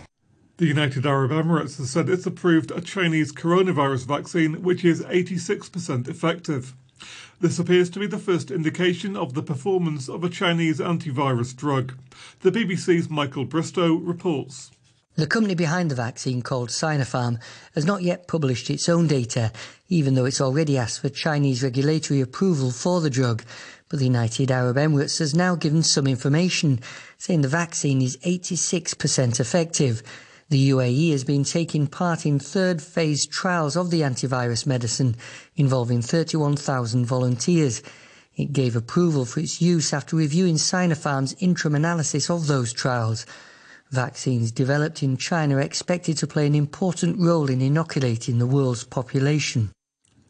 The 0.57 0.65
United 0.65 1.05
Arab 1.05 1.29
Emirates 1.29 1.77
has 1.77 1.91
said 1.91 2.09
it's 2.09 2.25
approved 2.25 2.71
a 2.71 2.81
Chinese 2.81 3.31
coronavirus 3.31 4.07
vaccine 4.07 4.63
which 4.63 4.83
is 4.83 5.03
86% 5.03 6.07
effective. 6.07 6.73
This 7.39 7.59
appears 7.59 7.91
to 7.91 7.99
be 7.99 8.07
the 8.07 8.17
first 8.17 8.49
indication 8.49 9.15
of 9.15 9.35
the 9.35 9.43
performance 9.43 10.09
of 10.09 10.23
a 10.23 10.29
Chinese 10.29 10.79
antivirus 10.79 11.55
drug. 11.55 11.93
The 12.41 12.51
BBC's 12.51 13.07
Michael 13.07 13.45
Bristow 13.45 13.93
reports. 13.93 14.71
The 15.13 15.27
company 15.27 15.53
behind 15.53 15.91
the 15.91 15.95
vaccine, 15.95 16.41
called 16.41 16.69
Sinopharm, 16.69 17.39
has 17.75 17.85
not 17.85 18.01
yet 18.01 18.27
published 18.27 18.71
its 18.71 18.89
own 18.89 19.05
data, 19.05 19.51
even 19.89 20.15
though 20.15 20.25
it's 20.25 20.41
already 20.41 20.75
asked 20.75 21.01
for 21.01 21.09
Chinese 21.09 21.61
regulatory 21.61 22.19
approval 22.19 22.71
for 22.71 22.99
the 22.99 23.11
drug. 23.11 23.43
But 23.89 23.99
the 23.99 24.05
United 24.05 24.49
Arab 24.49 24.77
Emirates 24.77 25.19
has 25.19 25.35
now 25.35 25.55
given 25.55 25.83
some 25.83 26.07
information, 26.07 26.79
saying 27.19 27.41
the 27.41 27.47
vaccine 27.47 28.01
is 28.01 28.17
86% 28.17 29.39
effective. 29.39 30.01
The 30.49 30.69
UAE 30.69 31.11
has 31.11 31.25
been 31.25 31.43
taking 31.43 31.87
part 31.87 32.25
in 32.25 32.39
third 32.39 32.81
phase 32.81 33.25
trials 33.25 33.75
of 33.75 33.91
the 33.91 33.99
antivirus 33.99 34.65
medicine 34.65 35.17
involving 35.57 36.01
31,000 36.01 37.05
volunteers. 37.05 37.83
It 38.37 38.53
gave 38.53 38.73
approval 38.73 39.25
for 39.25 39.41
its 39.41 39.61
use 39.61 39.91
after 39.91 40.15
reviewing 40.15 40.55
Sinopharm's 40.55 41.35
interim 41.39 41.75
analysis 41.75 42.29
of 42.29 42.47
those 42.47 42.71
trials. 42.71 43.25
Vaccines 43.91 44.53
developed 44.53 45.03
in 45.03 45.17
China 45.17 45.57
are 45.57 45.59
expected 45.59 46.15
to 46.19 46.27
play 46.27 46.47
an 46.47 46.55
important 46.55 47.19
role 47.19 47.49
in 47.49 47.59
inoculating 47.59 48.39
the 48.39 48.47
world's 48.47 48.85
population. 48.85 49.73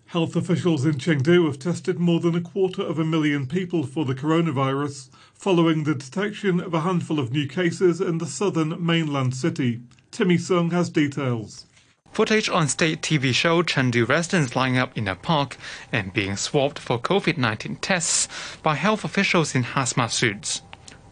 Health 0.07 0.35
officials 0.35 0.83
in 0.83 0.93
Chengdu 0.93 1.45
have 1.45 1.59
tested 1.59 1.99
more 1.99 2.19
than 2.19 2.33
a 2.33 2.41
quarter 2.41 2.81
of 2.81 2.97
a 2.97 3.05
million 3.05 3.45
people 3.45 3.83
for 3.83 4.03
the 4.03 4.15
coronavirus 4.15 5.09
following 5.35 5.83
the 5.83 5.93
detection 5.93 6.59
of 6.59 6.73
a 6.73 6.81
handful 6.81 7.19
of 7.19 7.31
new 7.31 7.45
cases 7.45 8.01
in 8.01 8.17
the 8.17 8.25
southern 8.25 8.83
mainland 8.83 9.35
city. 9.35 9.81
Timmy 10.17 10.39
Sung 10.39 10.71
has 10.71 10.89
details. 10.89 11.67
Footage 12.11 12.49
on 12.49 12.67
state 12.67 13.03
TV 13.03 13.31
show 13.35 13.61
Chengdu 13.61 14.09
residents 14.09 14.55
lining 14.55 14.79
up 14.79 14.97
in 14.97 15.07
a 15.07 15.13
park 15.13 15.57
and 15.91 16.11
being 16.11 16.35
swabbed 16.35 16.79
for 16.79 16.97
COVID-19 16.97 17.77
tests 17.81 18.27
by 18.63 18.73
health 18.73 19.03
officials 19.03 19.53
in 19.53 19.63
hazmat 19.63 20.09
suits. 20.09 20.63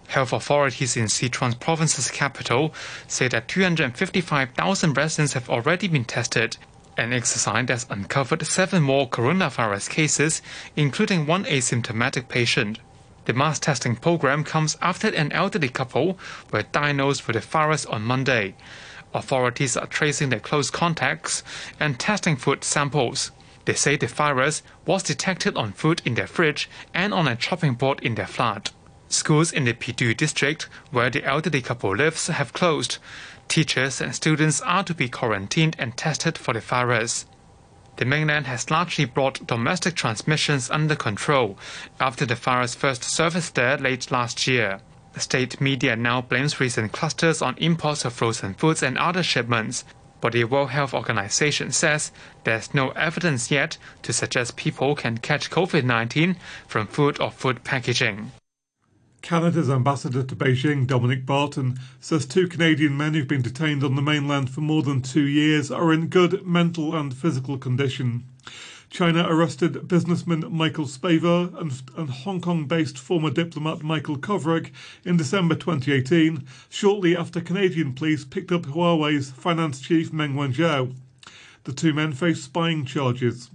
Health 0.08 0.34
authorities 0.34 0.98
in 0.98 1.06
Sichuan 1.06 1.60
province's 1.60 2.10
capital 2.10 2.74
say 3.08 3.28
that 3.28 3.48
255,000 3.48 4.98
residents 4.98 5.34
have 5.34 5.52
already 5.52 5.88
been 5.88 6.06
tested. 6.06 6.58
An 6.98 7.14
exercise 7.14 7.70
has 7.70 7.86
uncovered 7.92 8.44
seven 8.48 8.82
more 8.82 9.08
coronavirus 9.08 9.88
cases, 9.92 10.42
including 10.76 11.28
one 11.28 11.46
asymptomatic 11.46 12.28
patient. 12.28 12.80
The 13.26 13.34
mass 13.34 13.60
testing 13.60 13.98
program 13.98 14.44
comes 14.44 14.78
after 14.82 15.10
an 15.10 15.32
elderly 15.32 15.70
couple 15.70 16.18
were 16.52 16.64
diagnosed 16.64 17.28
with 17.28 17.36
the 17.36 17.42
virus 17.42 17.86
on 17.86 18.02
Monday. 18.02 18.56
Authorities 19.16 19.78
are 19.78 19.88
tracing 19.88 20.28
their 20.28 20.42
close 20.42 20.70
contacts 20.70 21.42
and 21.80 21.98
testing 21.98 22.36
food 22.36 22.66
samples. 22.66 23.32
They 23.64 23.74
say 23.74 23.96
the 23.96 24.08
virus 24.08 24.62
was 24.86 25.04
detected 25.04 25.56
on 25.56 25.72
food 25.72 26.02
in 26.04 26.16
their 26.16 26.28
fridge 26.28 26.70
and 26.94 27.14
on 27.14 27.26
a 27.26 27.38
chopping 27.38 27.76
board 27.76 28.02
in 28.02 28.16
their 28.16 28.28
flat. 28.28 28.74
Schools 29.08 29.54
in 29.54 29.64
the 29.64 29.74
Pidu 29.74 30.14
district, 30.18 30.64
where 30.92 31.10
the 31.10 31.24
elderly 31.24 31.62
couple 31.62 31.96
lives, 31.96 32.28
have 32.28 32.52
closed. 32.52 32.98
Teachers 33.48 34.02
and 34.02 34.14
students 34.14 34.60
are 34.62 34.84
to 34.84 34.94
be 34.94 35.08
quarantined 35.08 35.78
and 35.80 35.96
tested 35.96 36.38
for 36.38 36.54
the 36.54 36.60
virus. 36.60 37.26
The 37.96 38.04
mainland 38.04 38.48
has 38.48 38.70
largely 38.70 39.06
brought 39.06 39.48
domestic 39.48 39.96
transmissions 39.96 40.70
under 40.70 40.98
control 40.98 41.58
after 42.02 42.26
the 42.26 42.36
virus 42.36 42.76
first 42.76 43.06
surfaced 43.06 43.56
there 43.56 43.78
late 43.78 44.12
last 44.12 44.46
year. 44.46 44.82
The 45.16 45.22
state 45.22 45.62
media 45.62 45.96
now 45.96 46.20
blames 46.22 46.60
recent 46.60 46.92
clusters 46.92 47.42
on 47.42 47.56
imports 47.58 48.04
of 48.04 48.12
frozen 48.12 48.54
foods 48.54 48.84
and 48.84 48.98
other 48.98 49.24
shipments. 49.24 49.86
But 50.20 50.34
the 50.34 50.44
World 50.44 50.72
Health 50.72 50.94
Organization 50.94 51.72
says 51.72 52.12
there's 52.44 52.74
no 52.74 52.90
evidence 52.90 53.50
yet 53.50 53.78
to 54.02 54.12
suggest 54.12 54.58
people 54.58 54.94
can 54.94 55.20
catch 55.20 55.50
COVID 55.50 55.86
19 55.86 56.36
from 56.68 56.88
food 56.88 57.22
or 57.22 57.32
food 57.32 57.64
packaging. 57.64 58.34
Canada's 59.22 59.70
ambassador 59.70 60.22
to 60.22 60.36
Beijing, 60.36 60.86
Dominic 60.86 61.26
Barton, 61.26 61.80
says 62.02 62.26
two 62.26 62.50
Canadian 62.50 62.98
men 62.98 63.14
who've 63.14 63.26
been 63.26 63.42
detained 63.42 63.86
on 63.86 63.96
the 63.96 64.02
mainland 64.02 64.50
for 64.50 64.60
more 64.60 64.84
than 64.84 65.02
two 65.02 65.26
years 65.26 65.72
are 65.72 65.94
in 65.94 66.08
good 66.08 66.46
mental 66.46 66.94
and 66.94 67.16
physical 67.16 67.58
condition. 67.58 68.26
China 68.96 69.25
arrested 69.28 69.90
businessman 69.90 70.46
Michael 70.50 70.86
Spavor 70.86 71.54
and, 71.60 71.82
and 71.98 72.10
Hong 72.10 72.40
Kong 72.40 72.64
based 72.64 72.98
former 72.98 73.30
diplomat 73.30 73.84
Michael 73.84 74.16
Kovrig 74.18 74.72
in 75.04 75.18
December 75.18 75.56
2018, 75.56 76.48
shortly 76.70 77.14
after 77.14 77.42
Canadian 77.42 77.92
police 77.92 78.24
picked 78.24 78.54
up 78.54 78.62
Huawei's 78.62 79.32
finance 79.32 79.82
chief 79.82 80.14
Meng 80.14 80.36
Wanzhou. 80.36 80.96
The 81.66 81.74
two 81.74 81.94
men 81.94 82.14
face 82.14 82.42
spying 82.44 82.86
charges. 82.86 83.50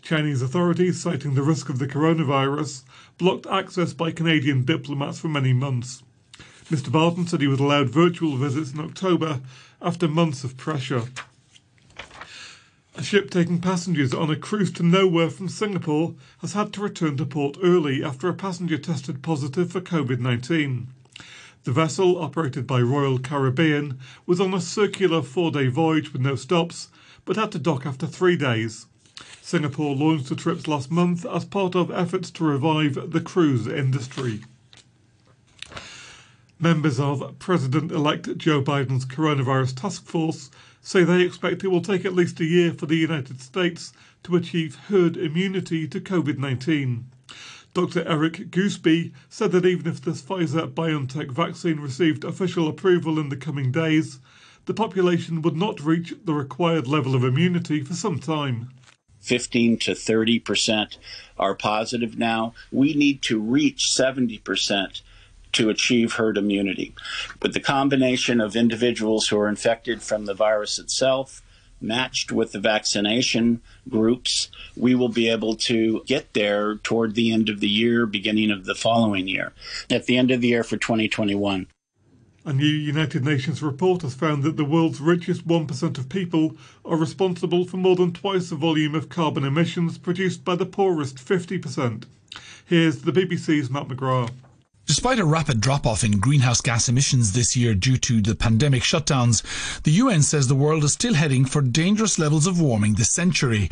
Chinese 0.00 0.40
authorities, 0.40 0.98
citing 0.98 1.34
the 1.34 1.42
risk 1.42 1.68
of 1.68 1.78
the 1.78 1.86
coronavirus, 1.86 2.84
blocked 3.18 3.46
access 3.48 3.92
by 3.92 4.12
Canadian 4.12 4.64
diplomats 4.64 5.20
for 5.20 5.28
many 5.28 5.52
months. 5.52 6.02
Mr. 6.70 6.90
Barton 6.90 7.26
said 7.26 7.42
he 7.42 7.46
was 7.46 7.60
allowed 7.60 7.90
virtual 7.90 8.38
visits 8.38 8.72
in 8.72 8.80
October 8.80 9.42
after 9.82 10.08
months 10.08 10.42
of 10.42 10.56
pressure. 10.56 11.02
A 12.98 13.02
ship 13.02 13.28
taking 13.28 13.60
passengers 13.60 14.14
on 14.14 14.30
a 14.30 14.36
cruise 14.36 14.72
to 14.72 14.82
nowhere 14.82 15.28
from 15.28 15.50
Singapore 15.50 16.14
has 16.38 16.54
had 16.54 16.72
to 16.72 16.80
return 16.80 17.18
to 17.18 17.26
port 17.26 17.58
early 17.62 18.02
after 18.02 18.26
a 18.26 18.32
passenger 18.32 18.78
tested 18.78 19.22
positive 19.22 19.70
for 19.70 19.82
COVID 19.82 20.18
19. 20.18 20.88
The 21.64 21.72
vessel, 21.72 22.16
operated 22.18 22.66
by 22.66 22.80
Royal 22.80 23.18
Caribbean, 23.18 23.98
was 24.24 24.40
on 24.40 24.54
a 24.54 24.62
circular 24.62 25.20
four 25.20 25.50
day 25.50 25.66
voyage 25.66 26.14
with 26.14 26.22
no 26.22 26.36
stops, 26.36 26.88
but 27.26 27.36
had 27.36 27.52
to 27.52 27.58
dock 27.58 27.84
after 27.84 28.06
three 28.06 28.34
days. 28.34 28.86
Singapore 29.42 29.94
launched 29.94 30.30
the 30.30 30.34
trips 30.34 30.66
last 30.66 30.90
month 30.90 31.26
as 31.26 31.44
part 31.44 31.74
of 31.74 31.90
efforts 31.90 32.30
to 32.30 32.44
revive 32.44 33.10
the 33.12 33.20
cruise 33.20 33.66
industry. 33.66 34.40
Members 36.58 36.98
of 36.98 37.38
President 37.38 37.92
elect 37.92 38.38
Joe 38.38 38.62
Biden's 38.62 39.04
coronavirus 39.04 39.82
task 39.82 40.06
force 40.06 40.50
say 40.86 41.02
they 41.02 41.22
expect 41.22 41.64
it 41.64 41.68
will 41.68 41.82
take 41.82 42.04
at 42.04 42.14
least 42.14 42.38
a 42.38 42.44
year 42.44 42.72
for 42.72 42.86
the 42.86 42.96
United 42.96 43.40
States 43.40 43.92
to 44.22 44.36
achieve 44.36 44.76
herd 44.88 45.16
immunity 45.16 45.88
to 45.88 46.00
COVID 46.00 46.38
19. 46.38 47.10
Dr. 47.74 48.06
Eric 48.06 48.52
Goosby 48.52 49.12
said 49.28 49.50
that 49.50 49.66
even 49.66 49.88
if 49.88 50.00
the 50.00 50.12
Pfizer 50.12 50.72
BioNTech 50.72 51.32
vaccine 51.32 51.80
received 51.80 52.22
official 52.22 52.68
approval 52.68 53.18
in 53.18 53.30
the 53.30 53.36
coming 53.36 53.72
days, 53.72 54.20
the 54.66 54.74
population 54.74 55.42
would 55.42 55.56
not 55.56 55.80
reach 55.80 56.14
the 56.24 56.32
required 56.32 56.86
level 56.86 57.16
of 57.16 57.24
immunity 57.24 57.82
for 57.82 57.94
some 57.94 58.20
time. 58.20 58.70
15 59.18 59.78
to 59.78 59.94
30 59.96 60.38
percent 60.38 60.98
are 61.36 61.56
positive 61.56 62.16
now. 62.16 62.54
We 62.70 62.94
need 62.94 63.22
to 63.22 63.40
reach 63.40 63.90
70 63.90 64.38
percent 64.38 65.02
to 65.56 65.70
achieve 65.70 66.12
herd 66.12 66.36
immunity. 66.38 66.94
With 67.42 67.54
the 67.54 67.60
combination 67.60 68.40
of 68.40 68.56
individuals 68.56 69.28
who 69.28 69.38
are 69.38 69.48
infected 69.48 70.02
from 70.02 70.26
the 70.26 70.34
virus 70.34 70.78
itself, 70.78 71.42
matched 71.80 72.32
with 72.32 72.52
the 72.52 72.60
vaccination 72.60 73.60
groups, 73.88 74.50
we 74.76 74.94
will 74.94 75.08
be 75.08 75.28
able 75.28 75.56
to 75.56 76.02
get 76.06 76.32
there 76.34 76.76
toward 76.76 77.14
the 77.14 77.32
end 77.32 77.48
of 77.48 77.60
the 77.60 77.68
year, 77.68 78.06
beginning 78.06 78.50
of 78.50 78.64
the 78.64 78.74
following 78.74 79.28
year, 79.28 79.52
at 79.90 80.06
the 80.06 80.16
end 80.16 80.30
of 80.30 80.40
the 80.40 80.48
year 80.48 80.62
for 80.62 80.76
2021. 80.76 81.66
A 82.44 82.52
new 82.52 82.66
United 82.66 83.24
Nations 83.24 83.62
report 83.62 84.02
has 84.02 84.14
found 84.14 84.44
that 84.44 84.56
the 84.56 84.64
world's 84.64 85.00
richest 85.00 85.48
1% 85.48 85.98
of 85.98 86.08
people 86.08 86.54
are 86.84 86.96
responsible 86.96 87.64
for 87.64 87.76
more 87.76 87.96
than 87.96 88.12
twice 88.12 88.50
the 88.50 88.56
volume 88.56 88.94
of 88.94 89.08
carbon 89.08 89.42
emissions 89.42 89.98
produced 89.98 90.44
by 90.44 90.54
the 90.54 90.66
poorest 90.66 91.16
50%. 91.16 92.04
Here's 92.64 93.02
the 93.02 93.10
BBC's 93.10 93.68
Matt 93.68 93.88
McGrath. 93.88 94.30
Despite 94.86 95.18
a 95.18 95.24
rapid 95.24 95.60
drop 95.60 95.84
off 95.84 96.04
in 96.04 96.20
greenhouse 96.20 96.60
gas 96.60 96.88
emissions 96.88 97.32
this 97.32 97.56
year 97.56 97.74
due 97.74 97.96
to 97.96 98.22
the 98.22 98.36
pandemic 98.36 98.82
shutdowns, 98.84 99.42
the 99.82 99.90
UN 99.90 100.22
says 100.22 100.46
the 100.46 100.54
world 100.54 100.84
is 100.84 100.92
still 100.92 101.14
heading 101.14 101.44
for 101.44 101.60
dangerous 101.60 102.20
levels 102.20 102.46
of 102.46 102.60
warming 102.60 102.94
this 102.94 103.10
century. 103.10 103.68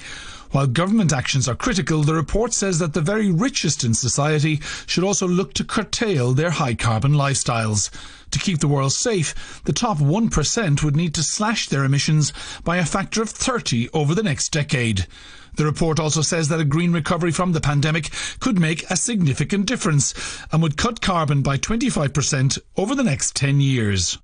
While 0.50 0.66
government 0.66 1.12
actions 1.12 1.48
are 1.48 1.54
critical, 1.54 2.02
the 2.02 2.14
report 2.14 2.52
says 2.52 2.80
that 2.80 2.94
the 2.94 3.00
very 3.00 3.30
richest 3.30 3.84
in 3.84 3.94
society 3.94 4.60
should 4.86 5.04
also 5.04 5.28
look 5.28 5.54
to 5.54 5.62
curtail 5.62 6.32
their 6.32 6.50
high 6.50 6.74
carbon 6.74 7.12
lifestyles. 7.12 7.90
To 8.32 8.38
keep 8.40 8.58
the 8.58 8.66
world 8.66 8.92
safe, 8.92 9.62
the 9.66 9.72
top 9.72 9.98
1% 9.98 10.82
would 10.82 10.96
need 10.96 11.14
to 11.14 11.22
slash 11.22 11.68
their 11.68 11.84
emissions 11.84 12.32
by 12.64 12.78
a 12.78 12.84
factor 12.84 13.22
of 13.22 13.30
30 13.30 13.88
over 13.90 14.16
the 14.16 14.24
next 14.24 14.48
decade. 14.48 15.06
The 15.56 15.64
report 15.64 16.00
also 16.00 16.22
says 16.22 16.48
that 16.48 16.60
a 16.60 16.64
green 16.64 16.92
recovery 16.92 17.30
from 17.30 17.52
the 17.52 17.60
pandemic 17.60 18.10
could 18.40 18.58
make 18.58 18.88
a 18.90 18.96
significant 18.96 19.66
difference 19.66 20.14
and 20.50 20.62
would 20.62 20.76
cut 20.76 21.00
carbon 21.00 21.42
by 21.42 21.58
25% 21.58 22.58
over 22.76 22.94
the 22.94 23.04
next 23.04 23.36
10 23.36 23.60
years. 23.60 24.18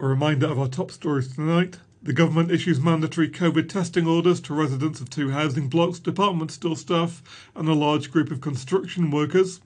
A 0.00 0.06
reminder 0.06 0.46
of 0.46 0.58
our 0.58 0.68
top 0.68 0.92
stories 0.92 1.34
tonight. 1.34 1.78
The 2.00 2.12
government 2.12 2.52
issues 2.52 2.80
mandatory 2.80 3.28
COVID 3.28 3.68
testing 3.68 4.06
orders 4.06 4.40
to 4.42 4.54
residents 4.54 5.00
of 5.00 5.10
two 5.10 5.30
housing 5.30 5.68
blocks, 5.68 5.98
department 5.98 6.52
store 6.52 6.76
staff, 6.76 7.22
and 7.56 7.68
a 7.68 7.74
large 7.74 8.12
group 8.12 8.30
of 8.30 8.40
construction 8.40 9.10
workers. 9.10 9.60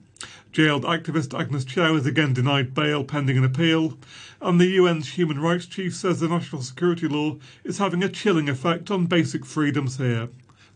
Jailed 0.51 0.83
activist 0.83 1.39
Agnes 1.39 1.65
Chow 1.65 1.95
is 1.95 2.07
again 2.07 2.33
denied 2.33 2.73
bail 2.73 3.03
pending 3.03 3.37
an 3.37 3.43
appeal, 3.43 3.99
and 4.41 4.59
the 4.59 4.77
UN's 4.77 5.09
human 5.09 5.39
rights 5.39 5.67
chief 5.67 5.95
says 5.95 6.19
the 6.19 6.27
national 6.27 6.63
security 6.63 7.07
law 7.07 7.37
is 7.63 7.77
having 7.77 8.03
a 8.03 8.09
chilling 8.09 8.49
effect 8.49 8.89
on 8.89 9.05
basic 9.05 9.45
freedoms 9.45 9.97
here. 9.97 10.29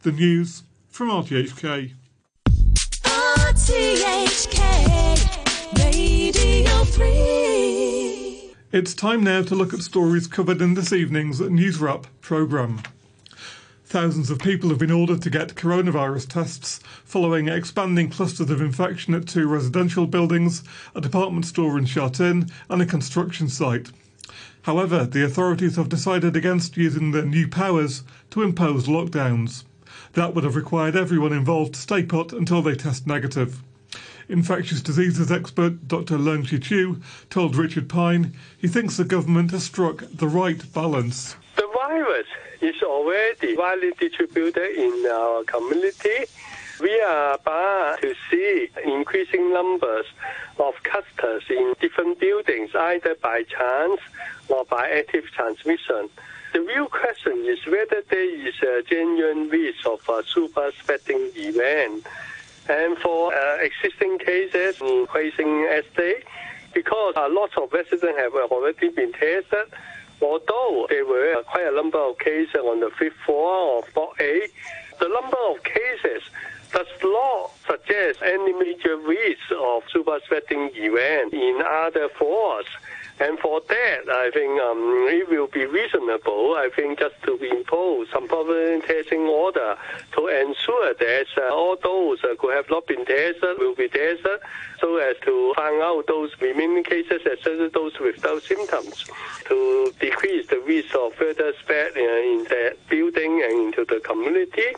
The 0.08 0.14
news 0.14 0.64
from 0.88 1.10
RTHK. 1.10 1.94
RTHK 3.04 4.24
Radio 5.84 6.84
3. 6.86 8.54
It's 8.72 8.94
time 8.94 9.22
now 9.26 9.42
to 9.42 9.54
look 9.54 9.74
at 9.74 9.82
stories 9.82 10.28
covered 10.28 10.62
in 10.62 10.76
this 10.76 10.94
evening's 10.94 11.42
News 11.42 11.80
Wrap 11.80 12.08
programme. 12.22 12.82
Thousands 13.84 14.30
of 14.30 14.40
people 14.40 14.70
have 14.70 14.80
been 14.80 14.92
ordered 14.92 15.22
to 15.24 15.30
get 15.30 15.56
coronavirus 15.56 16.30
tests 16.30 16.80
following 17.04 17.50
expanding 17.50 18.10
clusters 18.10 18.50
of 18.50 18.62
infection 18.62 19.14
at 19.14 19.28
two 19.28 19.46
residential 19.46 20.08
buildings, 20.08 20.64
a 20.96 21.02
department 21.02 21.46
store 21.46 21.78
in 21.78 21.84
Sha 21.84 22.08
Tin, 22.08 22.50
and 22.70 22.82
a 22.82 22.86
construction 22.86 23.50
site. 23.50 23.92
However, 24.62 25.04
the 25.04 25.26
authorities 25.26 25.76
have 25.76 25.90
decided 25.90 26.38
against 26.38 26.78
using 26.78 27.12
their 27.12 27.26
new 27.26 27.50
powers 27.50 28.04
to 28.30 28.42
impose 28.42 28.88
lockdowns. 28.88 29.66
That 30.14 30.34
would 30.34 30.44
have 30.44 30.56
required 30.56 30.96
everyone 30.96 31.34
involved 31.34 31.74
to 31.76 31.80
stay 31.80 32.04
put 32.04 32.34
until 32.34 32.62
they 32.62 32.76
test 32.76 33.08
negative. 33.08 33.62
Infectious 34.30 34.82
diseases 34.82 35.32
expert 35.32 35.88
Dr. 35.88 36.18
Leung 36.18 36.50
Chi 36.50 36.58
Chiu 36.58 37.00
told 37.30 37.56
Richard 37.56 37.88
Pyne 37.88 38.34
he 38.58 38.68
thinks 38.68 38.98
the 38.98 39.06
government 39.06 39.52
has 39.52 39.64
struck 39.64 40.04
the 40.12 40.28
right 40.28 40.62
balance. 40.74 41.38
The 41.56 41.70
virus 41.74 42.28
is 42.60 42.76
already 42.84 43.56
widely 43.56 43.92
distributed 43.98 44.78
in 44.78 45.06
our 45.10 45.44
community. 45.46 46.26
We 46.82 47.02
are 47.02 47.36
about 47.36 48.02
to 48.02 48.14
see 48.30 48.70
increasing 48.84 49.54
numbers 49.54 50.06
of 50.60 50.76
clusters 50.84 51.44
in 51.50 51.74
different 51.80 52.20
buildings, 52.20 52.72
either 52.76 53.16
by 53.22 53.44
chance 53.44 54.02
or 54.50 54.66
by 54.66 54.90
active 54.90 55.26
transmission. 55.32 56.10
The 56.54 56.62
real 56.62 56.88
question 56.88 57.46
is 57.46 57.66
whether 57.66 58.02
there 58.10 58.48
is 58.48 58.56
a 58.62 58.84
genuine 58.84 59.50
risk 59.50 59.86
of 59.86 60.08
a 60.10 60.24
super 60.26 60.72
spreading 60.80 61.32
event. 61.36 62.06
And 62.70 62.98
for 62.98 63.34
uh, 63.34 63.58
existing 63.62 64.20
cases 64.20 64.82
in 64.82 65.08
Huixing 65.08 65.80
Estate, 65.80 66.26
because 66.74 67.14
a 67.16 67.30
lot 67.30 67.58
of 67.58 67.72
residents 67.72 68.20
have 68.20 68.34
already 68.34 68.90
been 68.90 69.14
tested, 69.14 69.72
Although 70.22 70.88
there 70.90 71.06
were 71.06 71.44
quite 71.44 71.68
a 71.68 71.76
number 71.76 72.00
of 72.00 72.18
cases 72.18 72.56
on 72.56 72.80
the 72.80 72.90
fifth 72.98 73.18
floor 73.26 73.80
of 73.80 73.94
Block 73.94 74.20
A, 74.20 74.48
the 75.00 75.08
number 75.10 75.38
of 75.50 75.64
cases 75.64 76.24
does 76.74 76.88
not 77.04 77.52
suggest 77.68 78.20
any 78.24 78.52
major 78.54 78.98
risk 78.98 79.52
of 79.56 79.84
super 79.92 80.20
spreading 80.26 80.72
event 80.74 81.34
in 81.34 81.62
other 81.64 82.10
floors. 82.10 82.66
And 83.20 83.40
for 83.40 83.62
that, 83.68 84.10
I 84.10 84.30
think 84.32 84.62
um, 84.62 85.08
it 85.10 85.28
will 85.28 85.48
be 85.48 85.66
reasonable, 85.66 86.54
I 86.56 86.70
think, 86.76 87.00
just 87.00 87.16
to 87.24 87.36
impose 87.36 88.08
some 88.14 88.28
permanent 88.28 88.86
testing 88.86 89.22
order 89.22 89.76
to 90.14 90.28
ensure 90.28 90.94
that 90.94 91.26
uh, 91.36 91.54
all 91.54 91.78
those 91.82 92.24
uh, 92.24 92.36
who 92.40 92.50
have 92.52 92.70
not 92.70 92.86
been 92.86 93.06
tested 93.06 93.58
will 93.58 93.74
be 93.74 93.88
tested 93.90 94.40
so 94.80 94.98
as 94.98 95.16
to 95.26 95.54
find 95.56 95.82
out 95.82 96.06
those 96.08 96.30
remaining 96.40 96.84
cases, 96.84 97.22
especially 97.26 97.70
those 97.70 98.00
without 98.00 98.44
symptoms, 98.44 99.06
to 99.46 99.92
decrease 100.00 100.46
the 100.48 100.60
risk 100.60 100.94
of 100.96 101.14
further 101.16 101.54
spread 101.60 101.98
uh, 101.98 102.00
in 102.00 102.46
that 102.50 102.78
building 102.88 103.42
and 103.44 103.68
into 103.68 103.84
the 103.86 104.00
community. 104.02 104.76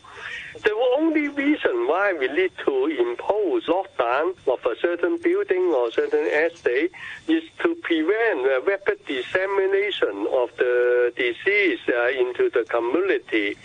The 0.63 0.75
only 0.97 1.29
reason 1.29 1.87
why 1.87 2.13
we 2.13 2.27
need 2.27 2.51
to 2.65 2.85
impose 2.87 3.65
lockdown 3.65 4.35
of 4.47 4.65
a 4.65 4.75
certain 4.81 5.17
building 5.17 5.71
or 5.73 5.91
certain 5.91 6.27
estate 6.27 6.91
is 7.27 7.43
to 7.61 7.75
prevent 7.75 8.39
a 8.45 8.61
rapid 8.67 9.05
dissemination 9.05 10.27
of 10.31 10.50
the 10.57 11.13
disease 11.15 11.79
uh, 11.87 12.07
into 12.09 12.50
the 12.50 12.65
community. 12.69 13.55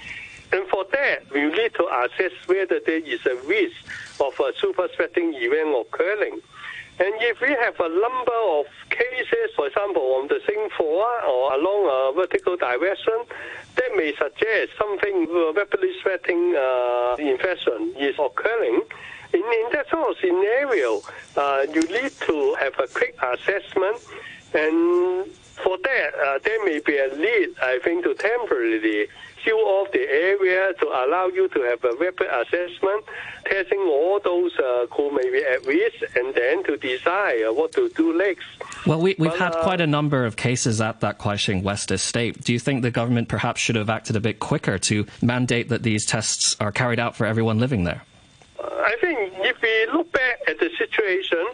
And 0.53 0.67
for 0.69 0.85
that, 0.93 1.31
we 1.33 1.43
need 1.47 1.75
to 1.75 1.89
assess 2.05 2.33
whether 2.47 2.79
there 2.87 2.99
is 2.99 3.27
a 3.27 3.35
risk 3.47 3.77
of 4.21 4.39
a 4.39 4.53
super 4.61 4.89
spreading 4.93 5.35
event 5.35 5.75
occurring. 5.77 6.41
And 7.01 7.13
if 7.21 7.41
we 7.41 7.49
have 7.49 7.75
a 7.81 7.89
number 7.89 8.39
of 8.59 8.67
cases, 8.89 9.51
for 9.57 9.67
example, 9.67 10.03
on 10.21 10.29
the 10.29 10.41
same 10.47 10.71
floor 10.71 11.07
or 11.27 11.55
along 11.55 11.91
a 11.91 12.13
vertical 12.15 12.57
direction, 12.57 13.15
that 13.75 13.97
may 13.97 14.15
suggest 14.15 14.79
something 14.79 15.27
rapidly 15.57 15.91
spreading 15.99 16.55
uh, 16.55 17.17
infection 17.19 17.95
is 17.99 18.15
occurring. 18.19 18.83
In, 19.33 19.41
in 19.41 19.69
that 19.73 19.91
sort 19.91 20.09
of 20.11 20.17
scenario, 20.21 21.03
uh, 21.37 21.67
you 21.75 21.83
need 21.83 22.13
to 22.29 22.55
have 22.61 22.75
a 22.79 22.87
quick 22.87 23.17
assessment, 23.21 23.99
and 24.55 25.27
for 25.63 25.79
that, 25.79 26.15
uh, 26.15 26.39
there 26.43 26.65
may 26.65 26.81
be 26.81 26.99
a 26.99 27.17
need, 27.17 27.55
I 27.63 27.79
think, 27.83 28.05
to 28.05 28.15
temporarily 28.15 29.09
seal 29.45 29.57
off 29.57 29.93
the 29.93 30.01
area 30.01 30.73
to 30.73 30.87
allow 30.87 31.29
you 31.29 31.49
to 31.49 31.61
have 31.63 31.85
a 31.85 31.95
rapid 31.97 32.27
assessment, 32.27 33.05
testing 33.45 33.79
all 33.81 34.19
those 34.25 34.57
uh, 34.59 34.87
who 34.93 35.11
may 35.15 35.31
be 35.31 35.45
at 35.45 35.65
risk, 35.67 36.17
and 36.17 36.35
then 36.35 36.65
to 36.65 36.77
decide 36.77 37.43
uh, 37.43 37.53
what 37.53 37.73
to 37.73 37.89
do 37.91 38.17
next. 38.17 38.45
Well, 38.87 39.01
we, 39.01 39.15
have 39.19 39.39
had 39.39 39.55
uh, 39.55 39.63
quite 39.63 39.81
a 39.81 39.87
number 39.87 40.25
of 40.25 40.37
cases 40.37 40.81
at 40.81 41.01
that 41.01 41.19
Kwai 41.19 41.39
West 41.63 41.91
estate. 41.91 42.43
Do 42.43 42.53
you 42.53 42.59
think 42.59 42.83
the 42.83 42.91
government 42.91 43.29
perhaps 43.29 43.61
should 43.61 43.77
have 43.77 43.91
acted 43.91 44.17
a 44.17 44.21
bit 44.21 44.41
quicker 44.41 44.79
to 44.79 45.07
mandate 45.23 45.69
that 45.69 45.83
these 45.83 46.07
tests 46.07 46.57
are 46.61 46.73
carried 46.73 46.99
out 46.99 47.17
for 47.17 47.27
everyone 47.27 47.59
living 47.59 47.85
there? 47.85 48.03
I 48.61 48.97
think 49.01 49.33
if 49.39 49.61
we 49.63 49.87
look 49.93 50.11
back 50.13 50.41
at 50.49 50.59
the 50.59 50.71
situation, 50.79 51.45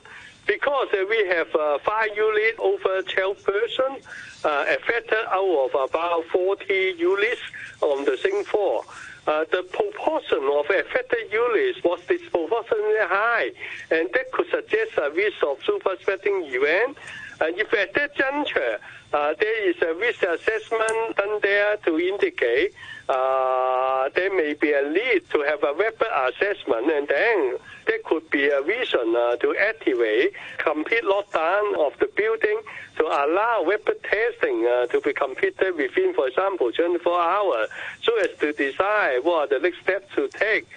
because 0.50 0.88
uh, 0.92 1.04
we 1.08 1.24
have 1.28 1.46
uh, 1.54 1.78
five 1.78 2.08
units 2.16 2.58
over 2.58 3.02
12 3.02 3.44
persons 3.44 4.04
uh, 4.44 4.64
affected 4.68 5.24
out 5.28 5.70
of 5.70 5.88
about 5.88 6.24
40 6.32 6.94
units 6.98 7.40
on 7.80 8.04
the 8.04 8.16
same 8.16 8.42
floor. 8.44 8.82
Uh, 9.28 9.44
the 9.52 9.62
proportion 9.70 10.42
of 10.52 10.66
affected 10.66 11.30
units 11.30 11.78
was 11.84 12.00
disproportionately 12.08 12.98
high, 12.98 13.50
and 13.92 14.08
that 14.12 14.32
could 14.32 14.46
suggest 14.50 14.90
a 14.98 15.12
risk 15.12 15.36
of 15.46 15.62
super 15.64 15.94
spreading 16.00 16.42
event. 16.46 16.96
And 17.40 17.58
if 17.58 17.72
at 17.72 17.94
that 17.94 18.14
juncture 18.16 18.78
uh, 19.12 19.34
there 19.38 19.68
is 19.68 19.76
a 19.82 19.94
risk 19.94 20.22
assessment 20.22 21.16
done 21.16 21.40
there 21.42 21.76
to 21.78 21.98
indicate 21.98 22.72
uh, 23.10 24.08
there 24.14 24.32
may 24.32 24.54
be 24.54 24.72
a 24.72 24.88
need 24.88 25.28
to 25.30 25.42
have 25.42 25.60
a 25.64 25.74
rapid 25.74 26.06
assessment, 26.28 26.88
and 26.92 27.08
then 27.08 27.56
there 27.86 27.98
could 28.04 28.30
be 28.30 28.48
a 28.48 28.62
reason 28.62 29.16
uh, 29.16 29.34
to 29.36 29.52
activate 29.56 30.32
complete 30.58 31.02
lockdown 31.02 31.74
of 31.84 31.98
the 31.98 32.08
building 32.16 32.60
to 32.96 33.02
allow 33.02 33.64
rapid 33.66 34.00
testing 34.04 34.64
uh, 34.64 34.86
to 34.86 35.00
be 35.00 35.12
completed 35.12 35.74
within, 35.76 36.14
for 36.14 36.28
example, 36.28 36.70
24 36.70 37.20
hours, 37.20 37.68
so 38.00 38.16
as 38.20 38.28
to 38.38 38.52
decide 38.52 39.24
what 39.24 39.52
are 39.52 39.58
the 39.58 39.62
next 39.68 39.80
steps 39.80 40.06
to 40.14 40.28
take. 40.28 40.68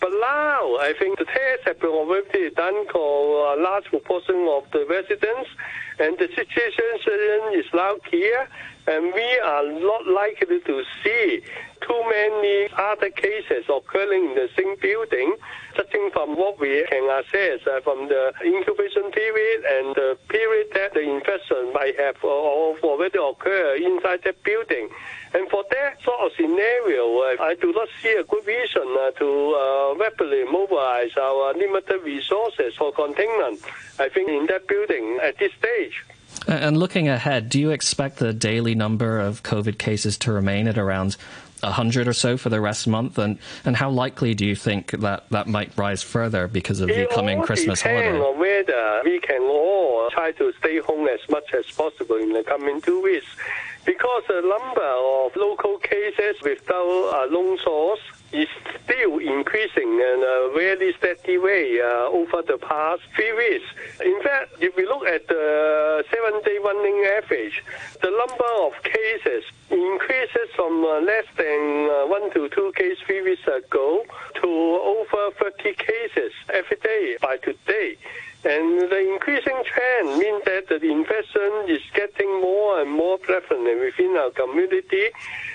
But 0.00 0.10
now, 0.12 0.76
I 0.80 0.94
think 0.98 1.18
the 1.18 1.26
tests 1.26 1.66
have 1.66 1.78
been 1.78 1.90
already 1.90 2.50
done 2.50 2.86
for 2.90 3.54
a 3.54 3.62
large 3.62 3.84
proportion 3.84 4.48
of 4.48 4.64
the 4.72 4.86
residents, 4.88 5.50
and 5.98 6.16
the 6.18 6.28
situation 6.34 7.52
is 7.52 7.66
now 7.74 7.96
clear, 8.08 8.48
and 8.90 9.14
we 9.14 9.38
are 9.44 9.66
not 9.70 10.06
likely 10.06 10.58
to 10.60 10.82
see 11.02 11.40
too 11.80 12.02
many 12.10 12.68
other 12.76 13.10
cases 13.10 13.64
occurring 13.68 14.30
in 14.30 14.34
the 14.34 14.48
same 14.56 14.74
building, 14.80 15.36
judging 15.76 16.10
from 16.12 16.36
what 16.36 16.58
we 16.58 16.84
can 16.90 17.08
assess 17.20 17.64
uh, 17.66 17.80
from 17.82 18.08
the 18.08 18.32
incubation 18.44 19.10
period 19.12 19.64
and 19.64 19.94
the 19.94 20.18
period 20.28 20.66
that 20.74 20.92
the 20.94 21.00
infection 21.00 21.72
might 21.72 21.98
have 21.98 22.16
already 22.24 23.18
occurred 23.18 23.80
inside 23.80 24.20
the 24.24 24.34
building. 24.44 24.88
And 25.34 25.48
for 25.48 25.64
that 25.70 26.02
sort 26.02 26.20
of 26.20 26.32
scenario, 26.36 27.04
uh, 27.18 27.36
I 27.40 27.54
do 27.54 27.72
not 27.72 27.88
see 28.02 28.12
a 28.12 28.24
good 28.24 28.44
reason 28.44 28.82
uh, 28.98 29.12
to 29.12 29.28
uh, 29.54 29.94
rapidly 29.98 30.44
mobilize 30.50 31.16
our 31.16 31.54
limited 31.54 32.02
resources 32.02 32.74
for 32.74 32.92
containment, 32.92 33.60
I 34.00 34.08
think, 34.08 34.28
in 34.28 34.46
that 34.46 34.66
building 34.66 35.20
at 35.22 35.38
this 35.38 35.52
stage. 35.58 36.02
And 36.50 36.76
looking 36.76 37.08
ahead, 37.08 37.48
do 37.48 37.60
you 37.60 37.70
expect 37.70 38.16
the 38.16 38.32
daily 38.32 38.74
number 38.74 39.20
of 39.20 39.44
COVID 39.44 39.78
cases 39.78 40.18
to 40.18 40.32
remain 40.32 40.66
at 40.66 40.76
around 40.76 41.16
100 41.60 42.08
or 42.08 42.12
so 42.12 42.36
for 42.36 42.48
the 42.48 42.60
rest 42.60 42.80
of 42.80 42.84
the 42.86 42.90
month? 42.90 43.18
And, 43.18 43.38
and 43.64 43.76
how 43.76 43.88
likely 43.90 44.34
do 44.34 44.44
you 44.44 44.56
think 44.56 44.90
that 44.90 45.28
that 45.30 45.46
might 45.46 45.70
rise 45.76 46.02
further 46.02 46.48
because 46.48 46.80
of 46.80 46.88
the 46.88 47.06
coming 47.14 47.40
Christmas 47.42 47.82
holiday? 47.82 48.18
on 48.18 48.38
whether 48.38 49.02
we 49.04 49.20
can 49.20 49.42
all 49.42 50.10
try 50.10 50.32
to 50.32 50.52
stay 50.58 50.78
home 50.80 51.06
as 51.06 51.20
much 51.30 51.54
as 51.54 51.66
possible 51.70 52.16
in 52.16 52.32
the 52.32 52.42
coming 52.42 52.80
two 52.80 53.00
weeks. 53.00 53.26
Because 53.86 54.24
the 54.26 54.40
number 54.40 54.82
of 54.82 55.36
local 55.36 55.78
cases 55.78 56.36
without 56.42 56.74
uh, 56.74 57.28
a 57.28 57.30
known 57.30 57.58
source 57.58 58.00
is 58.32 58.48
still 58.84 59.18
increasing 59.18 59.90
in 59.94 60.22
a 60.22 60.52
very 60.54 60.94
steady 60.98 61.38
way 61.38 61.80
uh, 61.80 62.06
over 62.08 62.42
the 62.46 62.58
past 62.58 63.02
few 63.16 63.36
weeks. 63.36 63.64
In 64.04 64.22
fact, 64.22 64.52
if 64.60 64.76
we 64.76 64.86
look 64.86 65.06
at 65.06 65.26
the 65.28 66.04
seven-day 66.12 66.58
running 66.62 67.04
average, 67.18 67.62
the 68.02 68.10
number 68.10 68.50
of 68.66 68.72
cases 68.82 69.44
increases 69.70 70.48
from 70.54 70.84
uh, 70.84 71.00
less 71.00 71.26
than 71.36 71.90
uh, 71.90 72.06
one 72.06 72.32
to 72.34 72.48
two 72.50 72.72
cases 72.76 72.98
three 73.06 73.22
weeks 73.22 73.42
ago 73.46 74.04
to 74.34 74.48
over 74.48 75.30
30 75.38 75.74
cases 75.74 76.32
every 76.52 76.76
day 76.82 77.16
by 77.20 77.36
today. 77.38 77.96
And 78.42 78.80
the 78.90 79.12
increasing 79.12 79.62
trend 79.66 80.18
means 80.18 80.42
that 80.46 80.68
the 80.68 80.90
infection 80.90 81.68
is 81.68 81.82
getting 81.92 82.40
more 82.40 82.80
and 82.80 82.90
more 82.90 83.18
prevalent 83.18 83.80
within 83.80 84.16
our 84.16 84.30
community. 84.30 85.08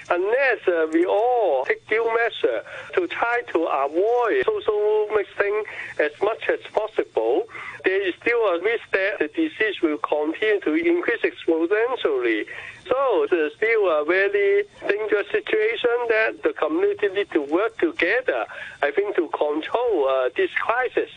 Unless 0.08 0.68
uh, 0.68 0.86
we 0.94 1.04
all 1.04 1.66
take 1.66 1.88
due 1.88 2.06
measure 2.16 2.62
to 2.94 3.08
try 3.08 3.42
to 3.54 3.64
avoid 3.66 4.46
social 4.46 5.08
mixing 5.16 5.64
as 6.00 6.12
much 6.22 6.48
as 6.48 6.60
possible, 6.74 7.48
there 7.84 8.08
is 8.08 8.14
still 8.22 8.38
a 8.38 8.62
risk 8.62 8.84
that 8.92 9.18
the 9.18 9.30
disease 9.30 9.82
will 9.82 9.98
continue 9.98 10.60
to 10.62 10.74
increase 10.76 11.22
exponentially. 11.22 12.46
So 12.88 13.28
it's 13.32 13.56
still 13.56 13.90
a 13.90 14.06
very 14.06 14.64
dangerous 14.88 15.28
situation 15.32 15.98
that 16.10 16.44
the 16.44 16.54
community 16.54 17.08
need 17.08 17.32
to 17.32 17.42
work 17.42 17.80
together, 17.80 18.46
I 18.84 18.92
think, 18.92 19.16
to 19.16 19.28
control 19.30 20.08
uh, 20.08 20.30
this 20.38 20.52
crisis. 20.52 21.10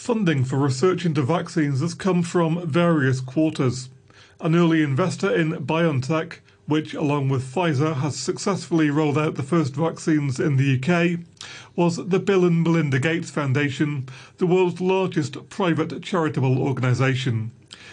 Funding 0.00 0.44
for 0.44 0.56
research 0.56 1.04
into 1.04 1.20
vaccines 1.20 1.82
has 1.82 1.92
come 1.92 2.22
from 2.22 2.66
various 2.66 3.20
quarters. 3.20 3.90
An 4.40 4.54
early 4.54 4.82
investor 4.82 5.30
in 5.30 5.52
BioNTech, 5.52 6.38
which, 6.64 6.94
along 6.94 7.28
with 7.28 7.44
Pfizer, 7.44 7.96
has 7.96 8.16
successfully 8.16 8.88
rolled 8.88 9.18
out 9.18 9.34
the 9.34 9.42
first 9.42 9.74
vaccines 9.74 10.40
in 10.40 10.56
the 10.56 10.80
UK, 10.80 11.20
was 11.76 11.96
the 11.96 12.18
Bill 12.18 12.46
and 12.46 12.62
Melinda 12.62 12.98
Gates 12.98 13.30
Foundation, 13.30 14.08
the 14.38 14.46
world's 14.46 14.80
largest 14.80 15.50
private 15.50 16.02
charitable 16.02 16.56
organisation. 16.58 17.50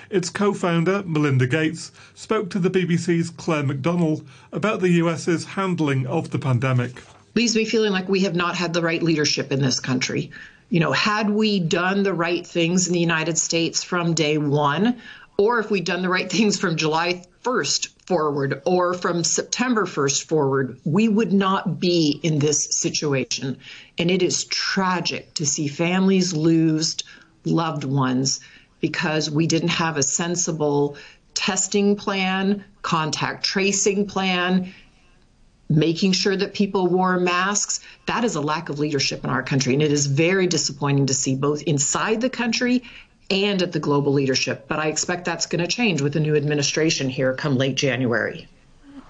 Its 0.09 0.29
co 0.29 0.53
founder, 0.53 1.03
Melinda 1.03 1.45
Gates, 1.45 1.91
spoke 2.15 2.49
to 2.51 2.57
the 2.59 2.71
BBC's 2.71 3.31
Claire 3.31 3.63
McDonald 3.63 4.25
about 4.53 4.79
the 4.79 4.91
US's 5.03 5.43
handling 5.43 6.07
of 6.07 6.29
the 6.29 6.39
pandemic. 6.39 7.03
Leaves 7.35 7.55
me 7.57 7.65
feeling 7.65 7.91
like 7.91 8.07
we 8.07 8.21
have 8.21 8.33
not 8.33 8.55
had 8.55 8.73
the 8.73 8.81
right 8.81 9.03
leadership 9.03 9.51
in 9.51 9.61
this 9.61 9.81
country. 9.81 10.31
You 10.69 10.79
know, 10.81 10.91
had 10.91 11.29
we 11.29 11.59
done 11.59 12.03
the 12.03 12.13
right 12.13 12.45
things 12.45 12.87
in 12.87 12.93
the 12.93 12.99
United 12.99 13.37
States 13.37 13.83
from 13.83 14.13
day 14.13 14.37
one, 14.37 15.01
or 15.37 15.59
if 15.59 15.71
we'd 15.71 15.85
done 15.85 16.01
the 16.01 16.09
right 16.09 16.29
things 16.29 16.59
from 16.59 16.75
July 16.75 17.23
1st 17.43 17.89
forward 18.05 18.61
or 18.65 18.93
from 18.93 19.23
September 19.23 19.85
1st 19.85 20.23
forward, 20.23 20.79
we 20.83 21.07
would 21.07 21.31
not 21.31 21.79
be 21.79 22.19
in 22.23 22.39
this 22.39 22.65
situation. 22.71 23.57
And 23.97 24.11
it 24.11 24.23
is 24.23 24.45
tragic 24.45 25.33
to 25.35 25.45
see 25.45 25.67
families 25.67 26.33
lose 26.33 26.97
loved 27.45 27.83
ones 27.83 28.39
because 28.81 29.29
we 29.29 29.47
didn't 29.47 29.69
have 29.69 29.97
a 29.97 30.03
sensible 30.03 30.97
testing 31.33 31.95
plan, 31.95 32.63
contact 32.81 33.45
tracing 33.45 34.07
plan, 34.07 34.73
making 35.69 36.13
sure 36.13 36.35
that 36.35 36.53
people 36.53 36.87
wore 36.87 37.19
masks. 37.19 37.79
That 38.05 38.23
is 38.23 38.35
a 38.35 38.41
lack 38.41 38.69
of 38.69 38.79
leadership 38.79 39.23
in 39.23 39.29
our 39.29 39.43
country. 39.43 39.73
And 39.73 39.81
it 39.81 39.91
is 39.91 40.05
very 40.05 40.47
disappointing 40.47 41.07
to 41.07 41.13
see 41.13 41.35
both 41.35 41.61
inside 41.63 42.21
the 42.21 42.29
country 42.29 42.83
and 43.29 43.61
at 43.61 43.73
the 43.73 43.79
global 43.79 44.13
leadership. 44.13 44.65
But 44.67 44.79
I 44.79 44.87
expect 44.87 45.25
that's 45.25 45.45
going 45.45 45.61
to 45.61 45.67
change 45.67 46.01
with 46.01 46.13
the 46.13 46.19
new 46.19 46.35
administration 46.35 47.09
here 47.09 47.33
come 47.33 47.57
late 47.57 47.75
January. 47.75 48.47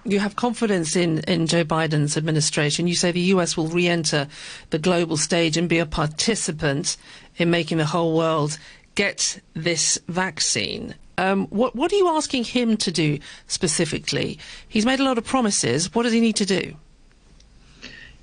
You 0.04 0.20
have 0.20 0.36
confidence 0.38 0.96
in, 0.96 1.20
in 1.20 1.48
Joe 1.48 1.66
Biden's 1.66 2.16
administration. 2.16 2.88
You 2.88 2.96
say 2.96 3.12
the 3.12 3.20
US 3.36 3.58
will 3.58 3.68
re 3.68 3.88
enter 3.88 4.28
the 4.70 4.80
global 4.80 5.18
stage 5.18 5.58
and 5.58 5.68
be 5.68 5.80
a 5.80 5.86
participant 5.86 6.98
in 7.36 7.50
making 7.50 7.78
the 7.78 7.86
whole 7.86 8.16
world 8.16 8.58
get 8.96 9.40
this 9.54 10.00
vaccine. 10.08 10.96
Um, 11.18 11.48
what, 11.48 11.76
what 11.76 11.92
are 11.92 11.96
you 11.96 12.08
asking 12.10 12.44
him 12.44 12.78
to 12.78 12.92
do 12.92 13.20
specifically? 13.48 14.38
He's 14.68 14.86
made 14.86 15.00
a 15.00 15.04
lot 15.04 15.18
of 15.18 15.26
promises. 15.26 15.94
What 15.96 16.04
does 16.04 16.14
he 16.14 16.20
need 16.20 16.36
to 16.36 16.46
do? 16.46 16.76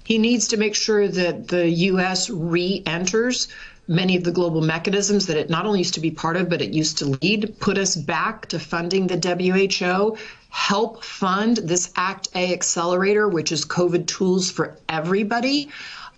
He 0.05 0.19
needs 0.19 0.49
to 0.49 0.57
make 0.57 0.75
sure 0.75 1.09
that 1.09 1.49
the 1.49 1.69
U.S. 1.69 2.29
re 2.31 2.83
enters 2.87 3.49
many 3.89 4.17
of 4.17 4.25
the 4.25 4.31
global 4.31 4.61
mechanisms 4.61 5.27
that 5.27 5.37
it 5.37 5.51
not 5.51 5.67
only 5.67 5.81
used 5.81 5.95
to 5.95 6.01
be 6.01 6.11
part 6.11 6.37
of, 6.37 6.49
but 6.49 6.63
it 6.63 6.73
used 6.73 6.99
to 6.99 7.07
lead, 7.23 7.57
put 7.61 7.79
us 7.79 7.97
back 7.97 8.47
to 8.47 8.59
funding 8.59 9.07
the 9.07 9.19
WHO, 9.19 10.17
help 10.51 11.03
fund 11.03 11.59
this 11.59 11.93
ACT-A 11.97 12.53
accelerator, 12.53 13.29
which 13.29 13.53
is 13.53 13.65
COVID 13.65 14.07
tools 14.07 14.51
for 14.51 14.77
everybody 14.89 15.69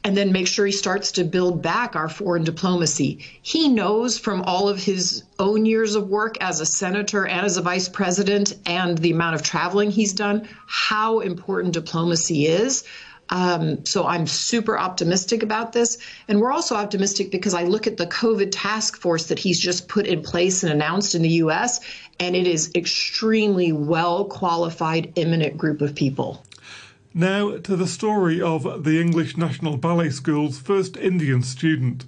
and 0.07 0.17
then 0.17 0.31
make 0.31 0.47
sure 0.47 0.65
he 0.65 0.71
starts 0.71 1.11
to 1.11 1.25
build 1.25 1.61
back 1.61 1.97
our 1.97 2.09
foreign 2.09 2.45
diplomacy. 2.45 3.19
He 3.43 3.67
knows 3.67 4.17
from 4.17 4.41
all 4.43 4.69
of 4.69 4.79
his 4.79 5.25
own 5.41 5.67
years 5.67 5.97
of 5.97 6.09
work 6.09 6.37
as 6.41 6.61
a 6.61 6.67
senator 6.67 7.27
and 7.27 7.45
as 7.45 7.57
a 7.57 7.61
vice 7.61 7.89
president 7.89 8.55
and 8.67 8.97
the 8.99 9.11
amount 9.11 9.35
of 9.35 9.43
traveling 9.43 9.91
he's 9.91 10.13
done 10.13 10.49
how 10.69 11.19
important 11.19 11.75
diplomacy 11.75 12.47
is. 12.47 12.85
Um, 13.31 13.85
so 13.85 14.07
I'm 14.07 14.29
super 14.29 14.79
optimistic 14.79 15.43
about 15.43 15.73
this. 15.73 15.99
And 16.29 16.41
we're 16.41 16.53
also 16.53 16.77
optimistic 16.77 17.33
because 17.33 17.55
I 17.55 17.65
look 17.65 17.89
at 17.89 17.97
the 17.97 18.07
COVID 18.07 18.51
task 18.53 19.01
force 19.01 19.27
that 19.27 19.41
he's 19.41 19.59
just 19.59 19.89
put 19.89 20.07
in 20.07 20.23
place 20.23 20.63
and 20.63 20.73
announced 20.73 21.17
in 21.17 21.23
the 21.23 21.31
U.S., 21.31 21.81
and 22.21 22.37
it 22.37 22.47
is 22.47 22.71
extremely 22.77 23.73
well 23.73 24.27
qualified, 24.27 25.13
eminent 25.17 25.59
group 25.59 25.83
of 25.83 25.97
people. 25.97 26.46
Now 27.19 27.57
to 27.57 27.77
the 27.77 27.87
story 27.87 28.43
of 28.43 28.85
the 28.85 29.01
English 29.01 29.39
National 29.39 29.79
Ballet 29.79 30.11
School's 30.11 30.59
first 30.59 30.99
Indian 30.99 31.43
student. 31.43 32.05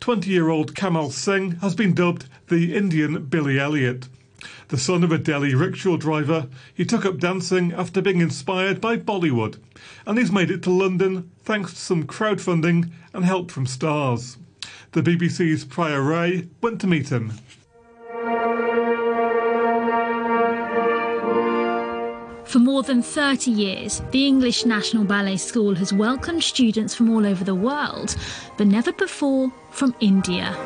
20 0.00 0.28
year 0.28 0.50
old 0.50 0.74
Kamal 0.74 1.08
Singh 1.08 1.52
has 1.62 1.74
been 1.74 1.94
dubbed 1.94 2.28
the 2.48 2.76
Indian 2.76 3.24
Billy 3.24 3.58
Elliot. 3.58 4.08
The 4.68 4.76
son 4.76 5.02
of 5.02 5.10
a 5.10 5.16
Delhi 5.16 5.54
rickshaw 5.54 5.96
driver, 5.96 6.48
he 6.74 6.84
took 6.84 7.06
up 7.06 7.16
dancing 7.16 7.72
after 7.72 8.02
being 8.02 8.20
inspired 8.20 8.78
by 8.78 8.98
Bollywood, 8.98 9.56
and 10.04 10.18
he's 10.18 10.30
made 10.30 10.50
it 10.50 10.62
to 10.64 10.70
London 10.70 11.30
thanks 11.42 11.72
to 11.72 11.80
some 11.80 12.06
crowdfunding 12.06 12.90
and 13.14 13.24
help 13.24 13.50
from 13.50 13.64
stars. 13.64 14.36
The 14.92 15.00
BBC's 15.00 15.64
Priya 15.64 15.98
Ray 16.02 16.48
went 16.60 16.82
to 16.82 16.86
meet 16.86 17.08
him. 17.08 17.32
For 22.56 22.60
more 22.60 22.82
than 22.82 23.02
30 23.02 23.50
years, 23.50 24.00
the 24.12 24.26
English 24.26 24.64
National 24.64 25.04
Ballet 25.04 25.36
School 25.36 25.74
has 25.74 25.92
welcomed 25.92 26.42
students 26.42 26.94
from 26.94 27.10
all 27.10 27.26
over 27.26 27.44
the 27.44 27.54
world, 27.54 28.16
but 28.56 28.66
never 28.66 28.92
before 28.92 29.52
from 29.72 29.94
India. 30.00 30.56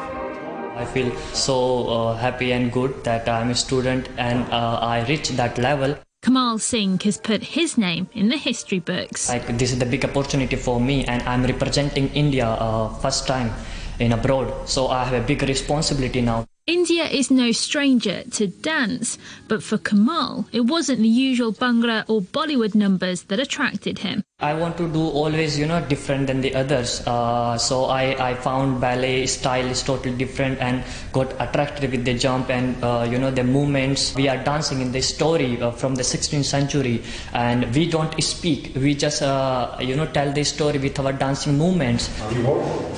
I 0.77 0.85
feel 0.85 1.11
so 1.35 1.89
uh, 1.89 2.15
happy 2.15 2.53
and 2.53 2.71
good 2.71 3.03
that 3.03 3.29
I'm 3.29 3.51
a 3.51 3.57
student 3.57 4.09
and 4.19 4.47
uh, 4.53 4.79
I 4.81 5.05
reached 5.09 5.37
that 5.37 5.59
level. 5.59 5.99
Kamal 6.23 6.61
Singh 6.61 7.01
has 7.01 7.19
put 7.19 7.43
his 7.43 7.77
name 7.77 8.09
in 8.13 8.29
the 8.29 8.37
history 8.37 8.79
books. 8.79 9.29
Like 9.29 9.59
this 9.59 9.73
is 9.73 9.81
the 9.81 9.87
big 9.87 10.05
opportunity 10.05 10.55
for 10.55 10.79
me, 10.79 11.05
and 11.07 11.21
I'm 11.25 11.43
representing 11.43 12.07
India 12.11 12.47
uh, 12.47 12.95
first 13.01 13.27
time 13.27 13.51
in 13.99 14.13
abroad, 14.13 14.69
so 14.69 14.87
I 14.87 15.03
have 15.03 15.25
a 15.25 15.27
big 15.27 15.43
responsibility 15.43 16.21
now. 16.21 16.47
India 16.67 17.05
is 17.05 17.31
no 17.31 17.51
stranger 17.53 18.23
to 18.31 18.47
dance, 18.47 19.19
but 19.49 19.63
for 19.63 19.79
Kamal, 19.79 20.47
it 20.53 20.61
wasn't 20.61 21.01
the 21.01 21.09
usual 21.09 21.53
Bhangra 21.53 22.05
or 22.07 22.21
Bollywood 22.21 22.75
numbers 22.75 23.23
that 23.25 23.41
attracted 23.41 23.99
him. 24.01 24.23
I 24.39 24.55
want 24.55 24.77
to 24.77 24.87
do 24.87 25.01
always, 25.01 25.59
you 25.59 25.67
know, 25.67 25.81
different 25.87 26.27
than 26.27 26.43
the 26.43 26.55
others. 26.55 27.03
Uh, 27.07 27.59
so 27.59 27.87
I, 27.87 28.31
I 28.31 28.35
found 28.35 28.81
ballet 28.81 29.27
style 29.27 29.67
is 29.67 29.83
totally 29.83 30.17
different 30.17 30.61
and 30.61 30.85
got 31.13 31.33
attracted 31.41 31.91
with 31.91 32.05
the 32.05 32.15
jump 32.15 32.51
and, 32.51 32.83
uh, 32.85 33.07
you 33.11 33.19
know, 33.19 33.31
the 33.31 33.45
movements. 33.45 34.15
We 34.15 34.29
are 34.29 34.43
dancing 34.43 34.81
in 34.81 34.93
the 34.93 35.03
story 35.03 35.61
uh, 35.61 35.73
from 35.73 35.95
the 35.95 36.03
16th 36.03 36.45
century 36.45 37.03
and 37.33 37.75
we 37.75 37.91
don't 37.91 38.23
speak. 38.23 38.73
We 38.77 38.95
just, 38.95 39.23
uh, 39.23 39.77
you 39.81 39.97
know, 39.97 40.07
tell 40.07 40.33
the 40.33 40.45
story 40.45 40.79
with 40.79 40.99
our 41.01 41.13
dancing 41.13 41.59
movements. 41.59 42.09
You 42.33 42.45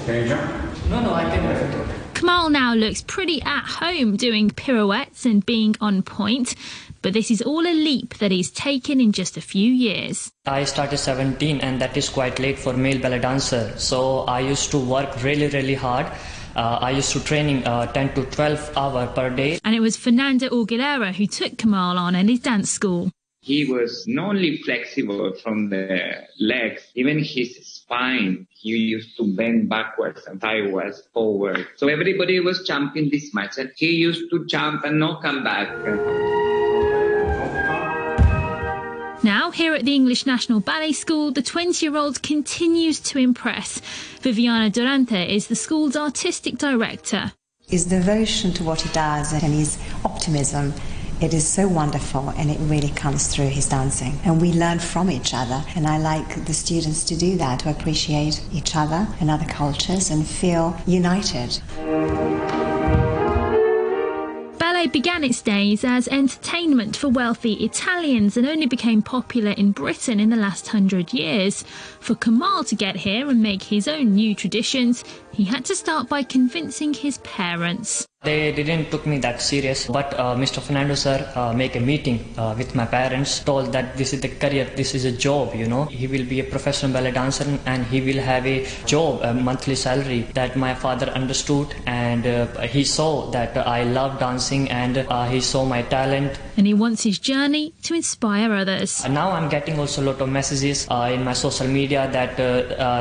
Can 0.05 0.14
you 0.14 0.29
jump? 0.29 0.90
No, 0.90 1.01
no, 1.01 1.14
I 1.14 1.25
can. 1.25 2.01
Kamal 2.22 2.50
now 2.50 2.72
looks 2.72 3.02
pretty 3.02 3.42
at 3.42 3.64
home 3.64 4.16
doing 4.16 4.48
pirouettes 4.48 5.26
and 5.26 5.44
being 5.44 5.74
on 5.80 6.04
point, 6.04 6.54
but 7.02 7.14
this 7.14 7.32
is 7.32 7.42
all 7.42 7.66
a 7.66 7.74
leap 7.74 8.14
that 8.18 8.30
he's 8.30 8.48
taken 8.48 9.00
in 9.00 9.11
just 9.11 9.37
a 9.37 9.40
few 9.40 9.72
years. 9.72 10.30
I 10.46 10.62
started 10.62 10.98
17 10.98 11.58
and 11.58 11.80
that 11.80 11.96
is 11.96 12.08
quite 12.08 12.38
late 12.38 12.61
for 12.61 12.74
male 12.74 13.00
ballet 13.00 13.18
dancer. 13.18 13.76
So 13.76 14.20
I 14.20 14.38
used 14.38 14.70
to 14.70 14.78
work 14.78 15.20
really, 15.24 15.48
really 15.48 15.74
hard. 15.74 16.06
Uh, 16.54 16.78
I 16.80 16.92
used 16.92 17.11
to 17.11 17.24
training 17.24 17.66
uh, 17.66 17.90
10 17.90 18.14
to 18.14 18.24
12 18.26 18.76
hours 18.76 19.11
per 19.16 19.28
day. 19.28 19.58
And 19.64 19.74
it 19.74 19.80
was 19.80 19.96
Fernando 19.96 20.48
Aguilera 20.48 21.12
who 21.12 21.26
took 21.26 21.58
Kamal 21.58 21.98
on 21.98 22.14
at 22.14 22.28
his 22.28 22.38
dance 22.38 22.70
school. 22.70 23.11
He 23.40 23.64
was 23.64 24.04
not 24.06 24.37
only 24.37 24.58
flexible 24.58 25.35
from 25.42 25.70
the 25.70 26.24
legs, 26.38 26.82
even 26.94 27.18
his 27.18 27.71
spine, 27.92 28.46
he 28.50 28.70
used 28.70 29.16
to 29.18 29.24
bend 29.37 29.68
backwards 29.68 30.26
and 30.26 30.42
I 30.42 30.62
was 30.62 31.02
forward. 31.12 31.66
So 31.76 31.88
everybody 31.88 32.40
was 32.40 32.66
jumping 32.66 33.11
this 33.11 33.35
much 33.35 33.59
and 33.59 33.70
he 33.76 33.90
used 33.90 34.31
to 34.31 34.46
jump 34.46 34.85
and 34.85 34.98
not 34.98 35.22
come 35.22 35.44
back. 35.44 35.68
Now 39.22 39.50
here 39.50 39.74
at 39.74 39.85
the 39.85 39.94
English 39.94 40.26
National 40.26 40.61
Ballet 40.61 40.92
School, 40.92 41.33
the 41.33 41.42
20 41.42 41.85
year 41.85 41.96
old 41.96 42.22
continues 42.22 42.98
to 43.00 43.18
impress. 43.18 43.81
Viviana 44.20 44.70
Durante 44.70 45.22
is 45.37 45.48
the 45.48 45.55
school's 45.55 45.96
artistic 45.96 46.59
director. 46.59 47.33
His 47.68 47.85
devotion 47.85 48.52
to 48.55 48.64
what 48.64 48.81
he 48.81 48.88
does 48.92 49.33
and 49.33 49.52
his 49.52 49.78
optimism 50.05 50.72
it 51.22 51.32
is 51.32 51.46
so 51.46 51.68
wonderful 51.68 52.30
and 52.30 52.50
it 52.50 52.58
really 52.62 52.88
comes 52.90 53.28
through 53.28 53.48
his 53.48 53.68
dancing. 53.68 54.18
And 54.24 54.40
we 54.40 54.52
learn 54.52 54.80
from 54.80 55.11
each 55.11 55.32
other. 55.35 55.64
And 55.76 55.87
I 55.87 55.98
like 55.98 56.44
the 56.46 56.54
students 56.54 57.04
to 57.04 57.16
do 57.16 57.37
that, 57.37 57.61
to 57.61 57.70
appreciate 57.70 58.42
each 58.52 58.74
other 58.74 59.06
and 59.20 59.30
other 59.30 59.46
cultures 59.46 60.11
and 60.11 60.26
feel 60.26 60.76
united. 60.87 61.61
Ballet 64.58 64.87
began 64.88 65.22
its 65.22 65.42
days 65.42 65.85
as 65.85 66.08
entertainment 66.08 66.96
for 66.96 67.08
wealthy 67.08 67.54
Italians 67.64 68.37
and 68.37 68.46
only 68.46 68.66
became 68.66 69.02
popular 69.02 69.52
in 69.52 69.72
Britain 69.72 70.18
in 70.18 70.30
the 70.30 70.37
last 70.37 70.68
hundred 70.68 71.12
years. 71.12 71.62
For 72.00 72.14
Kamal 72.14 72.64
to 72.64 72.74
get 72.74 72.96
here 72.96 73.28
and 73.28 73.42
make 73.42 73.62
his 73.62 73.87
own 73.87 74.14
new 74.14 74.35
traditions, 74.35 75.04
he 75.33 75.45
had 75.45 75.64
to 75.64 75.75
start 75.75 76.09
by 76.09 76.23
convincing 76.23 76.92
his 76.95 77.18
parents. 77.18 78.07
They 78.23 78.53
didn't 78.53 78.92
took 78.92 79.05
me 79.05 79.18
that 79.18 79.42
serious, 79.42 79.88
but 79.88 80.14
uh, 80.14 80.37
Mr. 80.37 80.62
Fernando 80.62 80.95
sir 80.95 81.29
uh, 81.35 81.53
make 81.53 81.75
a 81.75 81.81
meeting 81.81 82.25
uh, 82.38 82.55
with 82.57 82.73
my 82.77 82.87
parents, 82.87 83.40
told 83.40 83.73
that 83.73 83.97
this 83.97 84.12
is 84.12 84.21
the 84.21 84.29
career, 84.29 84.71
this 84.77 84.95
is 84.95 85.05
a 85.05 85.11
job, 85.11 85.57
you 85.57 85.66
know. 85.66 85.87
He 85.87 86.07
will 86.07 86.25
be 86.25 86.38
a 86.38 86.45
professional 86.45 86.92
ballet 86.92 87.11
dancer 87.11 87.59
and 87.66 87.85
he 87.87 88.01
will 88.01 88.23
have 88.23 88.47
a 88.47 88.64
job, 88.87 89.23
a 89.25 89.35
monthly 89.35 89.75
salary. 89.75 90.21
That 90.35 90.55
my 90.55 90.73
father 90.73 91.07
understood 91.07 91.75
and 91.87 92.25
uh, 92.25 92.47
he 92.61 92.85
saw 92.85 93.29
that 93.33 93.57
I 93.57 93.83
love 93.83 94.21
dancing 94.21 94.71
and 94.71 94.99
uh, 94.99 95.27
he 95.27 95.40
saw 95.40 95.64
my 95.64 95.83
talent. 95.83 96.38
And 96.57 96.68
he 96.68 96.75
wants 96.75 97.03
his 97.03 97.18
journey 97.18 97.75
to 97.83 97.95
inspire 97.95 98.53
others. 98.53 99.05
now 99.09 99.33
I'm 99.33 99.49
getting 99.49 99.81
also 99.81 100.01
a 100.01 100.07
lot 100.12 100.21
of 100.21 100.29
messages 100.29 100.87
uh, 100.88 101.11
in 101.12 101.25
my 101.25 101.33
social 101.33 101.66
media 101.66 102.09
that 102.12 102.37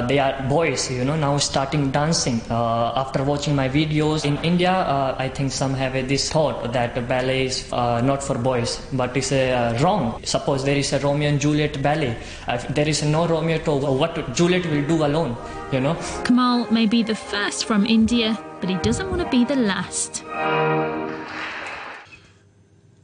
they 0.07 0.17
are 0.17 0.41
boys, 0.49 0.89
you 0.89 1.05
know, 1.05 1.15
now 1.15 1.37
starting 1.37 1.91
dancing 2.21 2.41
after 2.51 3.23
watching 3.23 3.55
my 3.55 3.69
videos 3.69 4.25
in 4.25 4.37
India. 4.43 4.71
I 5.17 5.29
think 5.29 5.51
some 5.51 5.73
have 5.73 5.93
this 6.07 6.31
thought 6.31 6.71
that 6.73 7.07
ballet 7.07 7.45
is 7.45 7.71
uh, 7.71 8.01
not 8.01 8.23
for 8.23 8.37
boys, 8.37 8.81
but 8.93 9.15
it's 9.17 9.31
uh, 9.31 9.77
wrong. 9.81 10.21
Suppose 10.23 10.63
there 10.63 10.77
is 10.77 10.93
a 10.93 10.99
Romeo 10.99 11.29
and 11.29 11.39
Juliet 11.39 11.81
ballet. 11.81 12.17
If 12.47 12.67
there 12.69 12.87
is 12.87 13.03
no 13.03 13.27
Romeo 13.27 13.57
to 13.59 13.71
what 13.71 14.33
Juliet 14.33 14.65
will 14.65 14.85
do 14.87 15.05
alone, 15.05 15.35
you 15.71 15.79
know. 15.79 15.95
Kamal 16.23 16.71
may 16.71 16.85
be 16.85 17.03
the 17.03 17.15
first 17.15 17.65
from 17.65 17.85
India, 17.85 18.37
but 18.59 18.69
he 18.69 18.75
doesn't 18.77 19.09
want 19.09 19.21
to 19.21 19.29
be 19.29 19.43
the 19.45 19.55
last. 19.55 20.23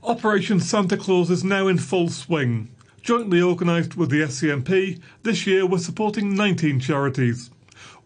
Operation 0.03 0.59
Santa 0.59 0.95
Claus 0.95 1.29
is 1.29 1.43
now 1.43 1.67
in 1.67 1.77
full 1.77 2.09
swing. 2.09 2.69
Jointly 3.01 3.41
organised 3.41 3.95
with 3.97 4.09
the 4.09 4.21
SCMP, 4.21 4.99
this 5.23 5.47
year 5.47 5.65
we're 5.65 5.79
supporting 5.79 6.35
19 6.35 6.79
charities. 6.79 7.49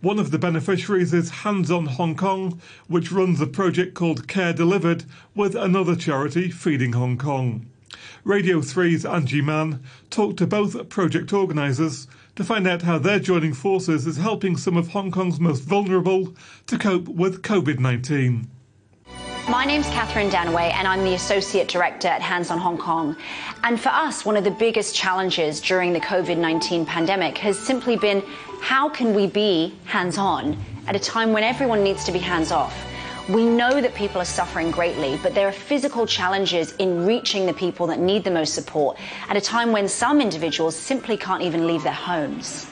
One 0.02 0.18
of 0.18 0.32
the 0.32 0.40
beneficiaries 0.40 1.14
is 1.14 1.30
Hands 1.30 1.70
On 1.70 1.86
Hong 1.86 2.16
Kong, 2.16 2.60
which 2.88 3.12
runs 3.12 3.40
a 3.40 3.46
project 3.46 3.94
called 3.94 4.28
Care 4.28 4.52
Delivered 4.52 5.04
with 5.36 5.54
another 5.54 5.96
charity, 5.96 6.50
Feeding 6.50 6.94
Hong 6.94 7.20
Kong. 7.20 7.68
Radio 8.24 8.62
3's 8.62 9.06
Angie 9.06 9.44
Mann 9.44 9.84
talked 10.10 10.38
to 10.38 10.48
both 10.48 10.90
project 10.90 11.32
organisers 11.34 12.08
to 12.36 12.44
find 12.44 12.68
out 12.68 12.82
how 12.82 12.98
their 12.98 13.20
joining 13.20 13.54
forces 13.54 14.08
is 14.08 14.18
helping 14.18 14.58
some 14.58 14.76
of 14.76 14.88
Hong 14.88 15.12
Kong's 15.12 15.40
most 15.40 15.60
vulnerable 15.60 16.34
to 16.66 16.80
cope 16.80 17.08
with 17.08 17.44
COVID 17.44 17.78
19. 17.78 18.50
My 19.50 19.66
name's 19.66 19.88
Catherine 19.88 20.32
Danaway, 20.32 20.72
and 20.74 20.88
I'm 20.88 21.04
the 21.04 21.14
Associate 21.14 21.68
Director 21.68 22.08
at 22.08 22.22
Hands 22.22 22.50
on 22.50 22.58
Hong 22.58 22.78
Kong. 22.78 23.16
And 23.64 23.80
for 23.80 23.90
us, 23.90 24.26
one 24.26 24.38
of 24.38 24.44
the 24.44 24.52
biggest 24.52 24.96
challenges 24.96 25.62
during 25.62 25.94
the 25.94 26.00
COVID 26.00 26.38
19 26.38 26.88
pandemic 26.88 27.38
has 27.38 27.60
simply 27.60 27.98
been 27.98 28.24
how 28.62 28.88
can 28.88 29.15
we 29.15 29.26
be 29.26 29.74
hands 29.86 30.19
on 30.19 30.56
at 30.86 30.95
a 30.95 31.00
time 31.00 31.34
when 31.34 31.43
everyone 31.43 31.84
needs 31.84 32.04
to 32.04 32.12
be 32.12 32.19
hands 32.19 32.52
off? 32.52 32.74
We 33.28 33.43
know 33.43 33.82
that 33.82 33.95
people 33.95 34.21
are 34.21 34.26
suffering 34.26 34.69
greatly, 34.69 35.19
but 35.24 35.34
there 35.34 35.47
are 35.47 35.52
physical 35.52 36.06
challenges 36.06 36.74
in 36.74 37.06
reaching 37.06 37.47
the 37.47 37.54
people 37.54 37.88
that 37.88 38.00
need 38.00 38.24
the 38.24 38.30
most 38.30 38.54
support 38.54 39.00
at 39.28 39.36
a 39.36 39.41
time 39.41 39.71
when 39.71 39.88
some 39.88 40.21
individuals 40.21 40.76
simply 40.76 41.17
can't 41.17 41.41
even 41.41 41.65
leave 41.65 41.82
their 41.82 41.91
homes. 41.91 42.67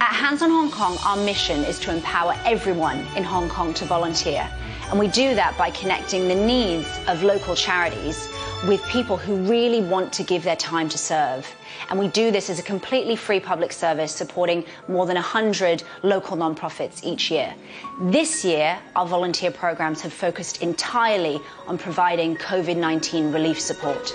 At 0.00 0.14
Hands 0.14 0.40
on 0.40 0.50
Hong 0.50 0.70
Kong, 0.70 0.96
our 1.04 1.16
mission 1.24 1.62
is 1.64 1.78
to 1.80 1.92
empower 1.92 2.34
everyone 2.46 2.98
in 3.16 3.22
Hong 3.22 3.50
Kong 3.50 3.74
to 3.74 3.84
volunteer. 3.84 4.48
And 4.90 4.98
we 4.98 5.08
do 5.08 5.34
that 5.34 5.58
by 5.58 5.70
connecting 5.70 6.26
the 6.26 6.34
needs 6.34 6.88
of 7.06 7.22
local 7.22 7.54
charities 7.54 8.28
with 8.66 8.82
people 8.86 9.16
who 9.16 9.36
really 9.36 9.80
want 9.80 10.12
to 10.14 10.22
give 10.22 10.42
their 10.42 10.56
time 10.56 10.88
to 10.88 10.98
serve. 10.98 11.46
And 11.88 11.98
we 11.98 12.08
do 12.08 12.30
this 12.30 12.50
as 12.50 12.58
a 12.58 12.62
completely 12.62 13.14
free 13.14 13.38
public 13.38 13.72
service 13.72 14.12
supporting 14.12 14.64
more 14.88 15.06
than 15.06 15.14
100 15.14 15.82
local 16.02 16.36
nonprofits 16.36 17.04
each 17.04 17.30
year. 17.30 17.54
This 18.00 18.44
year, 18.44 18.78
our 18.96 19.06
volunteer 19.06 19.50
programs 19.50 20.00
have 20.00 20.12
focused 20.12 20.62
entirely 20.62 21.40
on 21.66 21.78
providing 21.78 22.36
COVID 22.36 22.76
19 22.76 23.32
relief 23.32 23.60
support. 23.60 24.12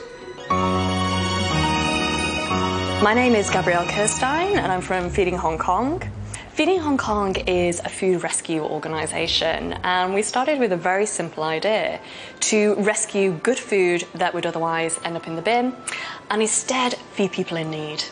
My 3.01 3.13
name 3.15 3.33
is 3.33 3.49
Gabrielle 3.49 3.85
Kirstein, 3.85 4.57
and 4.57 4.71
I'm 4.71 4.81
from 4.81 5.09
Feeding 5.09 5.37
Hong 5.37 5.57
Kong. 5.57 6.03
Feeding 6.53 6.81
Hong 6.81 6.97
Kong 6.97 7.37
is 7.47 7.79
a 7.79 7.87
food 7.87 8.23
rescue 8.23 8.61
organisation, 8.61 9.71
and 9.83 10.13
we 10.13 10.21
started 10.21 10.59
with 10.59 10.73
a 10.73 10.77
very 10.77 11.05
simple 11.05 11.43
idea 11.43 12.01
to 12.41 12.75
rescue 12.75 13.31
good 13.31 13.57
food 13.57 14.05
that 14.15 14.33
would 14.33 14.45
otherwise 14.45 14.99
end 15.05 15.15
up 15.15 15.27
in 15.27 15.37
the 15.37 15.41
bin 15.41 15.73
and 16.29 16.41
instead 16.41 16.95
feed 17.13 17.31
people 17.31 17.55
in 17.55 17.71
need. 17.71 18.03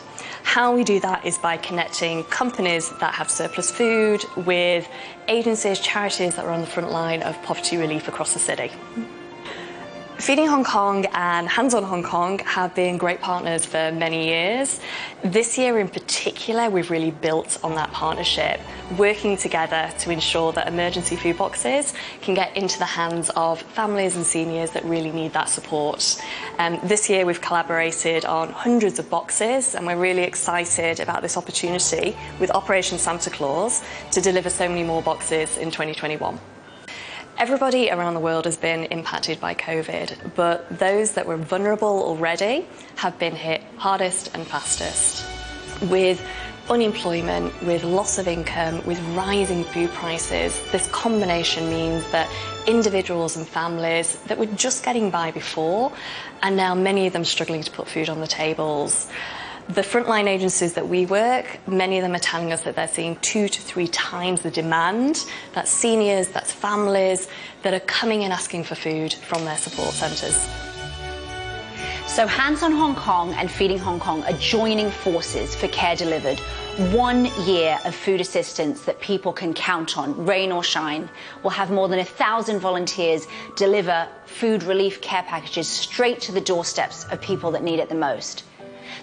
How 0.42 0.74
we 0.74 0.84
do 0.84 1.00
that 1.00 1.26
is 1.26 1.36
by 1.36 1.58
connecting 1.58 2.24
companies 2.24 2.88
that 2.98 3.12
have 3.12 3.30
surplus 3.30 3.70
food 3.70 4.24
with 4.36 4.88
agencies, 5.28 5.78
charities 5.78 6.34
that 6.36 6.46
are 6.46 6.52
on 6.52 6.62
the 6.62 6.66
front 6.66 6.90
line 6.90 7.22
of 7.22 7.40
poverty 7.42 7.76
relief 7.76 8.08
across 8.08 8.32
the 8.32 8.38
city. 8.38 8.72
Feeding 10.20 10.48
Hong 10.48 10.64
Kong 10.64 11.06
and 11.14 11.48
Hands 11.48 11.72
on 11.72 11.82
Hong 11.82 12.02
Kong 12.02 12.40
have 12.40 12.74
been 12.74 12.98
great 12.98 13.22
partners 13.22 13.64
for 13.64 13.90
many 13.90 14.26
years. 14.28 14.78
This 15.24 15.56
year 15.56 15.78
in 15.78 15.88
particular, 15.88 16.68
we've 16.68 16.90
really 16.90 17.10
built 17.10 17.58
on 17.64 17.74
that 17.76 17.90
partnership, 17.92 18.60
working 18.98 19.38
together 19.38 19.90
to 20.00 20.10
ensure 20.10 20.52
that 20.52 20.68
emergency 20.68 21.16
food 21.16 21.38
boxes 21.38 21.94
can 22.20 22.34
get 22.34 22.54
into 22.54 22.78
the 22.78 22.84
hands 22.84 23.30
of 23.34 23.62
families 23.62 24.14
and 24.14 24.26
seniors 24.26 24.72
that 24.72 24.84
really 24.84 25.10
need 25.10 25.32
that 25.32 25.48
support. 25.48 26.20
Um, 26.58 26.78
this 26.84 27.08
year, 27.08 27.24
we've 27.24 27.40
collaborated 27.40 28.26
on 28.26 28.50
hundreds 28.50 28.98
of 28.98 29.08
boxes, 29.08 29.74
and 29.74 29.86
we're 29.86 29.96
really 29.96 30.24
excited 30.24 31.00
about 31.00 31.22
this 31.22 31.38
opportunity 31.38 32.14
with 32.38 32.50
Operation 32.50 32.98
Santa 32.98 33.30
Claus 33.30 33.82
to 34.10 34.20
deliver 34.20 34.50
so 34.50 34.68
many 34.68 34.82
more 34.82 35.00
boxes 35.00 35.56
in 35.56 35.70
2021. 35.70 36.38
Everybody 37.40 37.88
around 37.88 38.12
the 38.12 38.20
world 38.20 38.44
has 38.44 38.58
been 38.58 38.84
impacted 38.84 39.40
by 39.40 39.54
COVID, 39.54 40.34
but 40.34 40.78
those 40.78 41.12
that 41.12 41.24
were 41.24 41.38
vulnerable 41.38 42.02
already 42.02 42.66
have 42.96 43.18
been 43.18 43.34
hit 43.34 43.62
hardest 43.78 44.30
and 44.34 44.46
fastest. 44.46 45.24
With 45.88 46.22
unemployment, 46.68 47.58
with 47.62 47.82
loss 47.82 48.18
of 48.18 48.28
income, 48.28 48.84
with 48.84 49.00
rising 49.16 49.64
food 49.64 49.90
prices, 49.92 50.60
this 50.70 50.86
combination 50.88 51.70
means 51.70 52.04
that 52.10 52.28
individuals 52.66 53.38
and 53.38 53.48
families 53.48 54.16
that 54.26 54.36
were 54.36 54.44
just 54.44 54.84
getting 54.84 55.10
by 55.10 55.30
before 55.30 55.90
and 56.42 56.58
now 56.58 56.74
many 56.74 57.06
of 57.06 57.14
them 57.14 57.24
struggling 57.24 57.62
to 57.62 57.70
put 57.70 57.88
food 57.88 58.10
on 58.10 58.20
the 58.20 58.26
tables. 58.26 59.08
The 59.70 59.82
frontline 59.82 60.26
agencies 60.26 60.72
that 60.72 60.88
we 60.88 61.06
work, 61.06 61.60
many 61.68 61.96
of 61.96 62.02
them 62.02 62.16
are 62.16 62.18
telling 62.18 62.52
us 62.52 62.62
that 62.62 62.74
they're 62.74 62.88
seeing 62.88 63.14
two 63.20 63.46
to 63.46 63.62
three 63.62 63.86
times 63.86 64.40
the 64.40 64.50
demand. 64.50 65.24
That's 65.52 65.70
seniors, 65.70 66.26
that's 66.26 66.50
families 66.50 67.28
that 67.62 67.72
are 67.72 67.86
coming 67.86 68.24
and 68.24 68.32
asking 68.32 68.64
for 68.64 68.74
food 68.74 69.12
from 69.12 69.44
their 69.44 69.56
support 69.56 69.90
centres. 69.90 70.48
So, 72.08 72.26
Hands 72.26 72.60
on 72.64 72.72
Hong 72.72 72.96
Kong 72.96 73.32
and 73.34 73.48
Feeding 73.48 73.78
Hong 73.78 74.00
Kong 74.00 74.24
are 74.24 74.32
joining 74.38 74.90
forces 74.90 75.54
for 75.54 75.68
Care 75.68 75.94
Delivered. 75.94 76.40
One 76.92 77.26
year 77.46 77.78
of 77.84 77.94
food 77.94 78.20
assistance 78.20 78.80
that 78.86 79.00
people 79.00 79.32
can 79.32 79.54
count 79.54 79.96
on, 79.96 80.26
rain 80.26 80.50
or 80.50 80.64
shine. 80.64 81.08
We'll 81.44 81.50
have 81.50 81.70
more 81.70 81.86
than 81.86 82.00
a 82.00 82.04
thousand 82.04 82.58
volunteers 82.58 83.28
deliver 83.54 84.08
food 84.26 84.64
relief 84.64 85.00
care 85.00 85.22
packages 85.22 85.68
straight 85.68 86.20
to 86.22 86.32
the 86.32 86.40
doorsteps 86.40 87.04
of 87.12 87.20
people 87.20 87.52
that 87.52 87.62
need 87.62 87.78
it 87.78 87.88
the 87.88 87.94
most. 87.94 88.42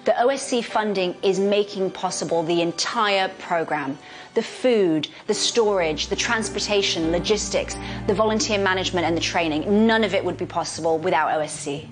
The 0.06 0.12
OSC 0.12 0.64
funding 0.64 1.16
is 1.22 1.40
making 1.40 1.92
possible 1.92 2.44
the 2.44 2.62
entire 2.62 3.30
program. 3.40 3.98
The 4.34 4.42
food, 4.42 5.08
the 5.28 5.34
storage, 5.34 6.08
the 6.08 6.16
transportation, 6.16 7.12
logistics, 7.12 7.76
the 8.08 8.14
volunteer 8.14 8.58
management 8.58 9.06
and 9.06 9.16
the 9.16 9.22
training. 9.22 9.88
None 9.88 10.04
of 10.04 10.14
it 10.14 10.24
would 10.24 10.38
be 10.38 10.46
possible 10.46 10.98
without 10.98 11.30
OSC. 11.30 11.88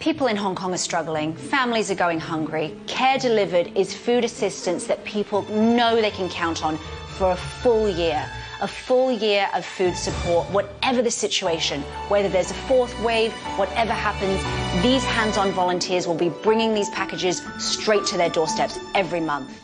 People 0.00 0.26
in 0.26 0.36
Hong 0.36 0.54
Kong 0.54 0.74
are 0.74 0.78
struggling. 0.78 1.34
Families 1.34 1.90
are 1.90 1.94
going 1.94 2.20
hungry. 2.20 2.76
Care 2.86 3.18
Delivered 3.18 3.76
is 3.76 3.94
food 3.94 4.24
assistance 4.24 4.86
that 4.86 5.04
people 5.04 5.42
know 5.50 6.00
they 6.00 6.10
can 6.10 6.28
count 6.28 6.64
on 6.64 6.78
for 7.16 7.30
a 7.30 7.36
full 7.36 7.88
year. 7.88 8.28
A 8.64 8.66
full 8.66 9.12
year 9.12 9.46
of 9.52 9.62
food 9.62 9.94
support, 9.94 10.48
whatever 10.50 11.02
the 11.02 11.10
situation, 11.10 11.82
whether 12.08 12.30
there's 12.30 12.50
a 12.50 12.54
fourth 12.66 12.98
wave, 13.02 13.30
whatever 13.58 13.92
happens, 13.92 14.42
these 14.82 15.04
hands 15.04 15.36
on 15.36 15.52
volunteers 15.52 16.06
will 16.06 16.14
be 16.14 16.30
bringing 16.30 16.72
these 16.72 16.88
packages 16.88 17.42
straight 17.58 18.06
to 18.06 18.16
their 18.16 18.30
doorsteps 18.30 18.80
every 18.94 19.20
month. 19.20 19.60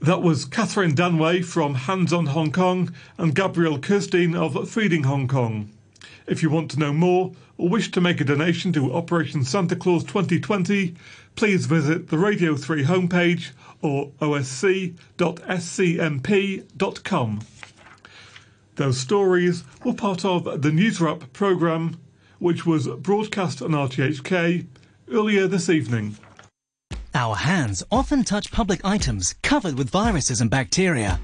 That 0.00 0.22
was 0.22 0.46
Catherine 0.46 0.94
Danway 0.94 1.44
from 1.44 1.74
Hands 1.74 2.10
on 2.14 2.26
Hong 2.26 2.50
Kong 2.50 2.94
and 3.18 3.34
Gabrielle 3.34 3.78
Kirstein 3.78 4.34
of 4.34 4.70
Feeding 4.70 5.04
Hong 5.04 5.28
Kong. 5.28 5.70
If 6.26 6.42
you 6.42 6.48
want 6.48 6.70
to 6.70 6.78
know 6.78 6.94
more 6.94 7.32
or 7.58 7.68
wish 7.68 7.90
to 7.90 8.00
make 8.00 8.22
a 8.22 8.24
donation 8.24 8.72
to 8.72 8.94
Operation 8.94 9.44
Santa 9.44 9.76
Claus 9.76 10.02
2020, 10.04 10.94
please 11.36 11.66
visit 11.66 12.08
the 12.08 12.16
Radio 12.18 12.56
3 12.56 12.84
homepage 12.84 13.50
or 13.82 14.10
osc.scmp.com. 14.20 15.00
Those 18.76 18.98
stories 18.98 19.64
were 19.84 19.92
part 19.92 20.24
of 20.24 20.44
the 20.44 20.70
Newswrap 20.70 21.30
programme, 21.32 21.98
which 22.38 22.64
was 22.64 22.88
broadcast 22.88 23.60
on 23.60 23.72
RTHK 23.72 24.66
earlier 25.10 25.46
this 25.46 25.68
evening. 25.68 26.16
Our 27.14 27.34
hands 27.36 27.84
often 27.90 28.24
touch 28.24 28.50
public 28.50 28.80
items 28.84 29.34
covered 29.42 29.76
with 29.76 29.90
viruses 29.90 30.40
and 30.40 30.48
bacteria. 30.48 31.20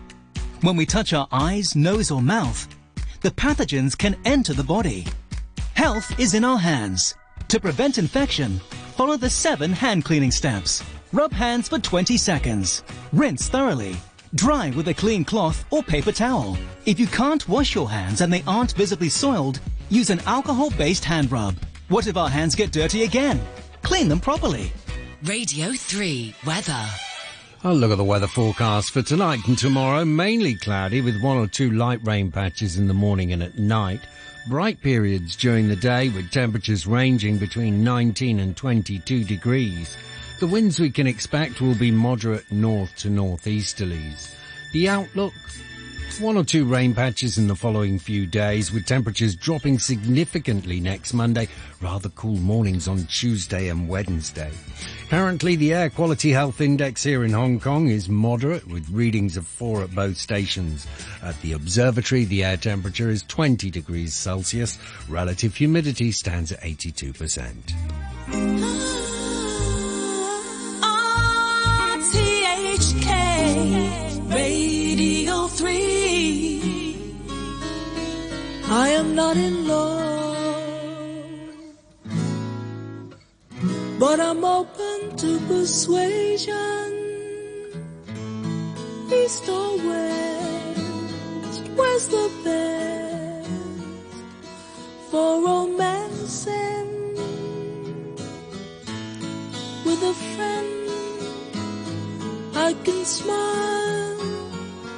When 0.60 0.76
we 0.76 0.84
touch 0.84 1.14
our 1.14 1.26
eyes, 1.32 1.74
nose, 1.74 2.10
or 2.10 2.20
mouth, 2.20 2.68
the 3.22 3.30
pathogens 3.30 3.96
can 3.96 4.16
enter 4.24 4.52
the 4.52 4.62
body. 4.62 5.06
Health 5.74 6.18
is 6.20 6.34
in 6.34 6.44
our 6.44 6.58
hands. 6.58 7.14
To 7.48 7.58
prevent 7.58 7.96
infection, 7.96 8.58
follow 8.96 9.16
the 9.16 9.30
seven 9.30 9.72
hand 9.72 10.04
cleaning 10.04 10.30
steps. 10.30 10.82
Rub 11.12 11.32
hands 11.32 11.70
for 11.70 11.78
20 11.78 12.18
seconds. 12.18 12.82
Rinse 13.12 13.48
thoroughly. 13.48 13.96
Dry 14.34 14.68
with 14.70 14.88
a 14.88 14.94
clean 14.94 15.24
cloth 15.24 15.64
or 15.70 15.82
paper 15.82 16.12
towel. 16.12 16.58
If 16.84 17.00
you 17.00 17.06
can't 17.06 17.48
wash 17.48 17.74
your 17.74 17.88
hands 17.88 18.20
and 18.20 18.30
they 18.30 18.42
aren't 18.46 18.72
visibly 18.72 19.08
soiled, 19.08 19.58
use 19.88 20.10
an 20.10 20.20
alcohol-based 20.26 21.04
hand 21.06 21.32
rub. 21.32 21.54
What 21.88 22.06
if 22.06 22.18
our 22.18 22.28
hands 22.28 22.54
get 22.54 22.72
dirty 22.72 23.04
again? 23.04 23.40
Clean 23.80 24.06
them 24.06 24.20
properly. 24.20 24.70
Radio 25.24 25.72
3 25.72 26.34
Weather. 26.46 26.86
I'll 27.64 27.74
look 27.74 27.90
at 27.90 27.96
the 27.96 28.04
weather 28.04 28.26
forecast 28.26 28.90
for 28.90 29.00
tonight 29.00 29.40
and 29.48 29.56
tomorrow. 29.56 30.04
Mainly 30.04 30.56
cloudy 30.56 31.00
with 31.00 31.22
one 31.22 31.38
or 31.38 31.46
two 31.46 31.70
light 31.70 32.00
rain 32.06 32.30
patches 32.30 32.76
in 32.76 32.86
the 32.86 32.92
morning 32.92 33.32
and 33.32 33.42
at 33.42 33.58
night. 33.58 34.00
Bright 34.50 34.82
periods 34.82 35.36
during 35.36 35.68
the 35.68 35.76
day 35.76 36.10
with 36.10 36.30
temperatures 36.30 36.86
ranging 36.86 37.38
between 37.38 37.82
19 37.82 38.40
and 38.40 38.54
22 38.54 39.24
degrees. 39.24 39.96
The 40.40 40.46
winds 40.46 40.78
we 40.78 40.90
can 40.90 41.06
expect 41.06 41.60
will 41.60 41.74
be 41.74 41.90
moderate 41.90 42.50
north 42.52 42.94
to 42.98 43.08
northeasterlies. 43.08 44.34
The 44.72 44.88
outlook 44.88 45.32
one 46.20 46.36
or 46.36 46.44
two 46.44 46.64
rain 46.64 46.94
patches 46.94 47.38
in 47.38 47.46
the 47.46 47.54
following 47.54 47.96
few 47.98 48.26
days, 48.26 48.72
with 48.72 48.86
temperatures 48.86 49.36
dropping 49.36 49.78
significantly 49.78 50.80
next 50.80 51.14
Monday. 51.14 51.48
Rather 51.80 52.08
cool 52.10 52.36
mornings 52.36 52.86
on 52.88 53.04
Tuesday 53.04 53.68
and 53.68 53.88
Wednesday. 53.88 54.50
Currently, 55.10 55.56
the 55.56 55.72
air 55.72 55.88
quality 55.90 56.32
health 56.32 56.60
index 56.60 57.04
here 57.04 57.24
in 57.24 57.32
Hong 57.32 57.60
Kong 57.60 57.88
is 57.88 58.08
moderate, 58.08 58.66
with 58.66 58.90
readings 58.90 59.36
of 59.36 59.46
four 59.46 59.82
at 59.82 59.94
both 59.94 60.16
stations. 60.16 60.86
At 61.22 61.40
the 61.40 61.52
observatory, 61.52 62.24
the 62.24 62.42
air 62.44 62.56
temperature 62.56 63.10
is 63.10 63.22
20 63.24 63.70
degrees 63.70 64.14
Celsius. 64.14 64.78
Relative 65.08 65.54
humidity 65.54 66.10
stands 66.10 66.50
at 66.52 66.60
82%. 66.60 69.12
RTHK 72.88 74.32
Radio 74.32 75.46
3 75.46 76.96
I 78.70 78.88
am 78.88 79.14
not 79.14 79.36
in 79.36 79.68
love 79.68 80.06
But 83.98 84.20
I'm 84.20 84.42
open 84.44 85.16
to 85.16 85.38
persuasion. 85.48 86.94
East 89.12 89.48
or 89.48 89.76
west 89.88 91.62
Where's 91.76 92.06
the 92.08 92.30
best 92.44 92.97
I 102.68 102.74
can 102.84 103.02
smile, 103.06 104.18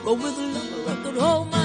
but 0.05 0.15
with 0.15 0.37
a 0.39 0.47
lover 0.55 0.91
I 0.91 1.03
could 1.05 1.17
hold 1.17 1.53
my 1.53 1.60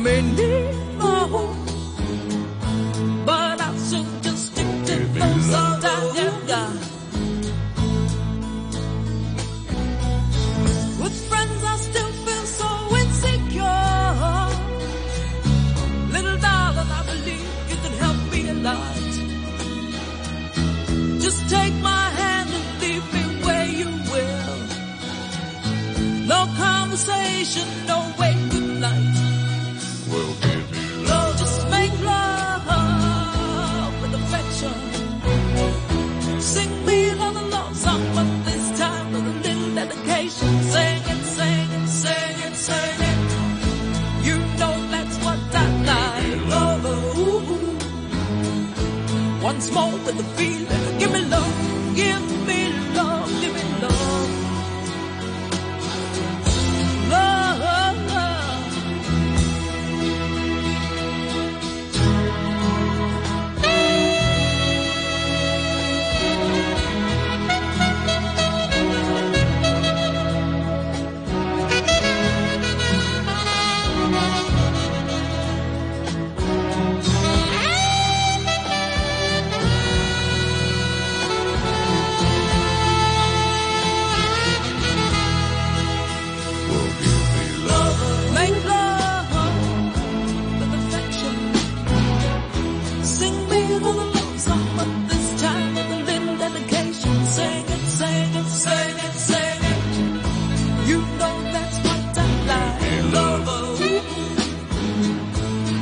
I 0.00 0.02
may 0.02 0.79
with 50.16 50.18
the 50.18 50.34
feeling. 50.34 50.59